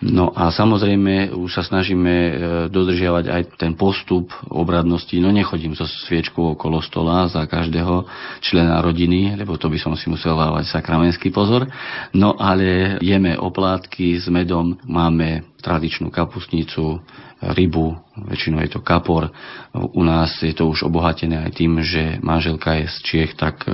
No 0.00 0.32
a 0.32 0.48
samozrejme 0.48 1.36
už 1.36 1.50
sa 1.52 1.62
snažíme 1.64 2.12
e, 2.12 2.30
dodržiavať 2.72 3.24
aj 3.28 3.42
ten 3.60 3.72
postup 3.76 4.32
obradnosti. 4.48 5.12
No 5.20 5.28
nechodím 5.28 5.76
so 5.76 5.84
sviečkou 5.84 6.56
okolo 6.56 6.80
stola 6.80 7.28
za 7.28 7.44
každého 7.44 8.08
člena 8.40 8.80
rodiny, 8.80 9.36
lebo 9.36 9.60
to 9.60 9.68
by 9.68 9.76
som 9.76 9.92
si 9.92 10.08
musel 10.08 10.36
dávať 10.36 10.72
sakramenský 10.72 11.28
pozor. 11.28 11.68
No 12.16 12.36
ale 12.40 12.96
jeme 13.04 13.36
oplátky 13.36 14.16
s 14.16 14.26
medom, 14.32 14.80
máme 14.88 15.44
tradičnú 15.60 16.12
kapustnicu, 16.12 17.00
rybu, 17.42 17.96
väčšinou 18.16 18.64
je 18.64 18.70
to 18.72 18.80
kapor. 18.80 19.28
U 19.76 20.00
nás 20.00 20.40
je 20.40 20.56
to 20.56 20.72
už 20.72 20.88
obohatené 20.88 21.44
aj 21.44 21.52
tým, 21.52 21.84
že 21.84 22.16
manželka 22.24 22.80
je 22.80 22.86
z 22.88 22.96
Čiech, 23.04 23.32
tak 23.36 23.68
e, 23.68 23.72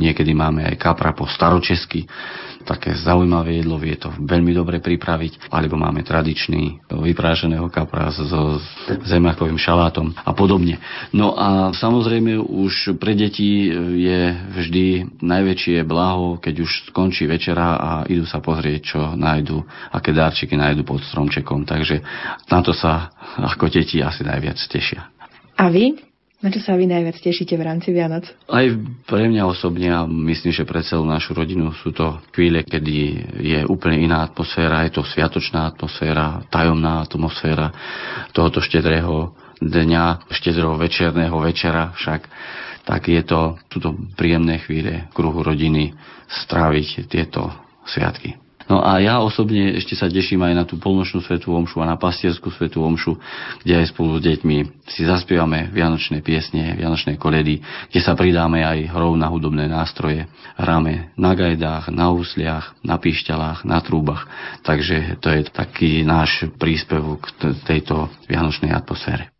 niekedy 0.00 0.32
máme 0.32 0.64
aj 0.64 0.80
kapra 0.80 1.12
po 1.12 1.28
staročesky 1.28 2.08
také 2.62 2.94
zaujímavé 3.02 3.60
jedlo, 3.60 3.76
vie 3.82 3.98
to 3.98 4.14
veľmi 4.14 4.54
dobre 4.54 4.78
pripraviť, 4.78 5.50
alebo 5.50 5.74
máme 5.74 6.06
tradičný 6.06 6.86
vypráženého 6.88 7.66
kapra 7.68 8.14
so 8.14 8.62
zemakovým 9.02 9.58
šalátom 9.58 10.14
a 10.14 10.30
podobne. 10.32 10.78
No 11.10 11.34
a 11.34 11.74
samozrejme 11.74 12.38
už 12.38 12.96
pre 13.02 13.18
deti 13.18 13.68
je 13.98 14.20
vždy 14.54 15.18
najväčšie 15.18 15.82
blaho, 15.82 16.38
keď 16.38 16.54
už 16.62 16.70
skončí 16.94 17.26
večera 17.26 17.76
a 17.76 17.90
idú 18.06 18.22
sa 18.24 18.38
pozrieť, 18.38 18.80
čo 18.82 19.00
nájdu, 19.18 19.60
aké 19.90 20.14
dárčiky 20.14 20.54
nájdu 20.54 20.86
pod 20.86 21.02
stromčekom. 21.02 21.66
Takže 21.66 21.98
na 22.46 22.60
to 22.62 22.70
sa 22.70 23.10
ako 23.36 23.66
deti 23.66 23.98
asi 23.98 24.22
najviac 24.22 24.58
tešia. 24.70 25.10
A 25.58 25.68
vy? 25.68 26.11
Na 26.42 26.50
čo 26.50 26.58
sa 26.58 26.74
vy 26.74 26.90
najviac 26.90 27.22
tešíte 27.22 27.54
v 27.54 27.62
rámci 27.62 27.94
Vianoc? 27.94 28.26
Aj 28.50 28.66
pre 29.06 29.30
mňa 29.30 29.46
osobne 29.46 29.94
a 29.94 30.02
myslím, 30.02 30.50
že 30.50 30.66
pre 30.66 30.82
celú 30.82 31.06
našu 31.06 31.38
rodinu 31.38 31.70
sú 31.70 31.94
to 31.94 32.18
chvíle, 32.34 32.66
kedy 32.66 33.22
je 33.38 33.58
úplne 33.70 34.02
iná 34.02 34.26
atmosféra, 34.26 34.82
je 34.90 34.98
to 34.98 35.06
sviatočná 35.06 35.70
atmosféra, 35.70 36.42
tajomná 36.50 37.06
atmosféra 37.06 37.70
tohoto 38.34 38.58
štedrého 38.58 39.38
dňa, 39.62 40.26
štedrého 40.34 40.74
večerného 40.74 41.38
večera 41.38 41.94
však, 41.94 42.26
tak 42.82 43.06
je 43.06 43.22
to 43.22 43.62
túto 43.70 43.94
príjemné 44.18 44.58
chvíle 44.66 45.06
kruhu 45.14 45.46
rodiny 45.46 45.94
stráviť 46.26 47.06
tieto 47.06 47.54
sviatky. 47.86 48.41
No 48.70 48.82
a 48.82 49.02
ja 49.02 49.18
osobne 49.22 49.74
ešte 49.74 49.98
sa 49.98 50.06
teším 50.06 50.42
aj 50.42 50.54
na 50.54 50.64
tú 50.66 50.78
polnočnú 50.78 51.22
svetú 51.24 51.54
omšu 51.54 51.82
a 51.82 51.90
na 51.90 51.96
pastierskú 51.98 52.50
svetú 52.54 52.82
omšu, 52.82 53.18
kde 53.62 53.82
aj 53.82 53.90
spolu 53.90 54.18
s 54.18 54.22
deťmi 54.22 54.56
si 54.86 55.02
zaspievame 55.02 55.70
vianočné 55.72 56.20
piesne, 56.20 56.76
vianočné 56.78 57.18
koledy, 57.18 57.62
kde 57.90 58.00
sa 58.02 58.14
pridáme 58.14 58.62
aj 58.62 58.92
hrou 58.92 59.18
na 59.18 59.26
hudobné 59.26 59.66
nástroje. 59.66 60.28
Hráme 60.54 61.16
na 61.16 61.32
gajdách, 61.32 61.90
na 61.90 62.12
úsliach, 62.12 62.76
na 62.84 63.00
píšťalách, 63.00 63.64
na 63.64 63.80
trúbach. 63.80 64.28
Takže 64.62 65.18
to 65.18 65.32
je 65.32 65.40
taký 65.48 66.04
náš 66.06 66.46
príspevok 66.60 67.32
k 67.32 67.56
tejto 67.64 68.12
vianočnej 68.28 68.70
atmosfére. 68.70 69.32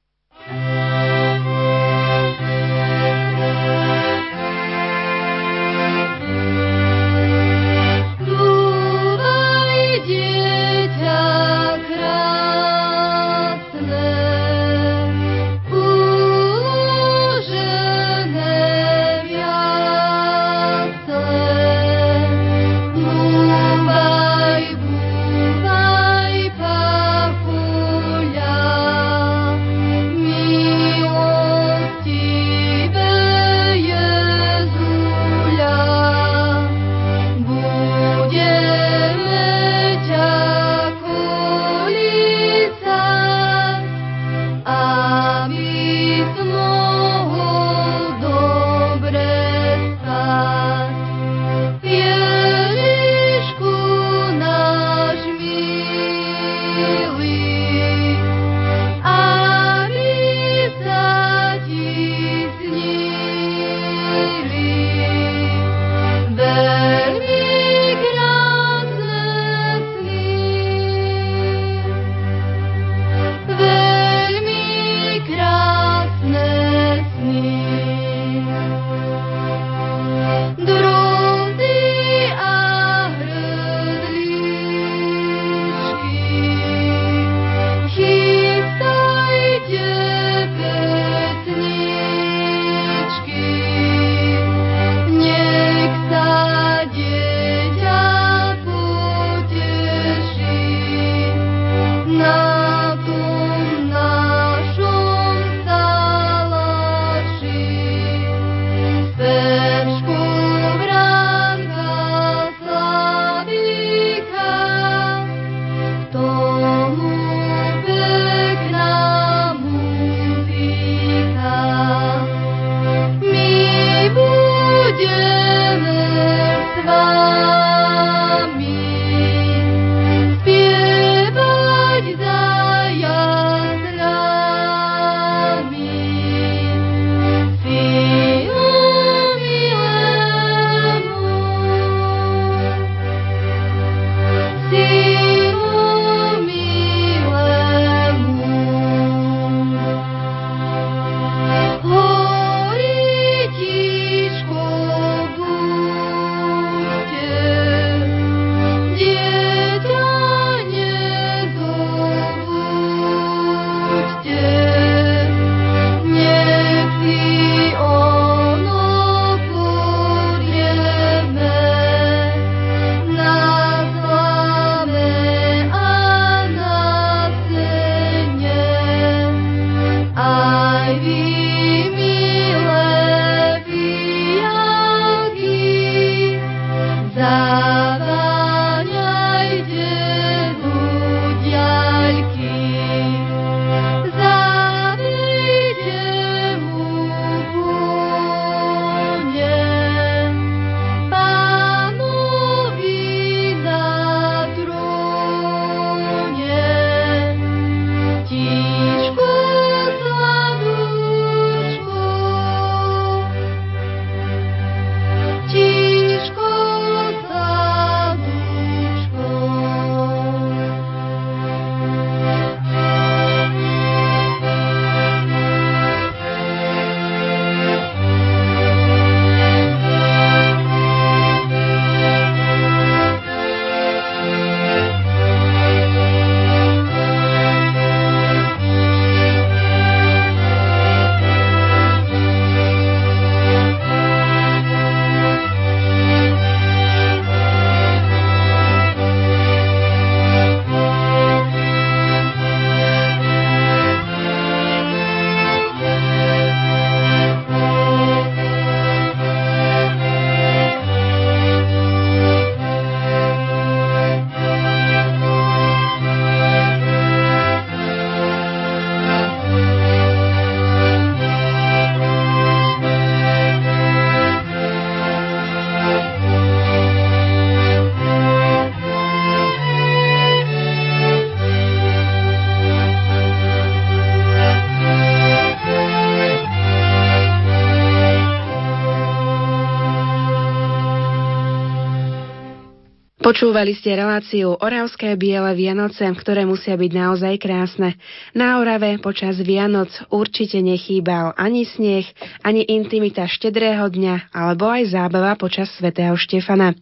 Počúvali 293.33 293.72
ste 293.72 293.97
reláciu 293.97 294.61
Oravské 294.61 295.16
biele 295.16 295.57
Vianoce, 295.57 296.05
ktoré 296.05 296.45
musia 296.45 296.76
byť 296.76 296.93
naozaj 296.93 297.41
krásne. 297.41 297.97
Na 298.37 298.61
Orave 298.61 299.01
počas 299.01 299.41
Vianoc 299.41 299.89
určite 300.12 300.61
nechýbal 300.61 301.33
ani 301.41 301.64
sneh, 301.64 302.05
ani 302.45 302.61
intimita 302.68 303.24
štedrého 303.24 303.89
dňa, 303.89 304.37
alebo 304.37 304.68
aj 304.68 304.85
zábava 304.93 305.33
počas 305.41 305.72
svätého 305.72 306.12
Štefana. 306.12 306.76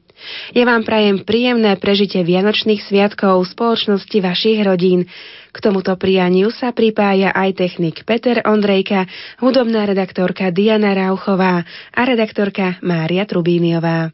Ja 0.50 0.66
vám 0.66 0.82
prajem 0.82 1.22
príjemné 1.22 1.78
prežitie 1.78 2.26
Vianočných 2.26 2.82
sviatkov 2.82 3.46
v 3.46 3.50
spoločnosti 3.54 4.18
vašich 4.18 4.58
rodín. 4.66 5.06
K 5.54 5.56
tomuto 5.62 5.94
prianiu 5.94 6.50
sa 6.50 6.74
pripája 6.74 7.30
aj 7.30 7.62
technik 7.62 8.02
Peter 8.02 8.42
Ondrejka, 8.42 9.06
hudobná 9.38 9.86
redaktorka 9.86 10.50
Diana 10.50 10.98
Rauchová 10.98 11.62
a 11.94 12.00
redaktorka 12.02 12.82
Mária 12.82 13.22
Trubíniová. 13.22 14.10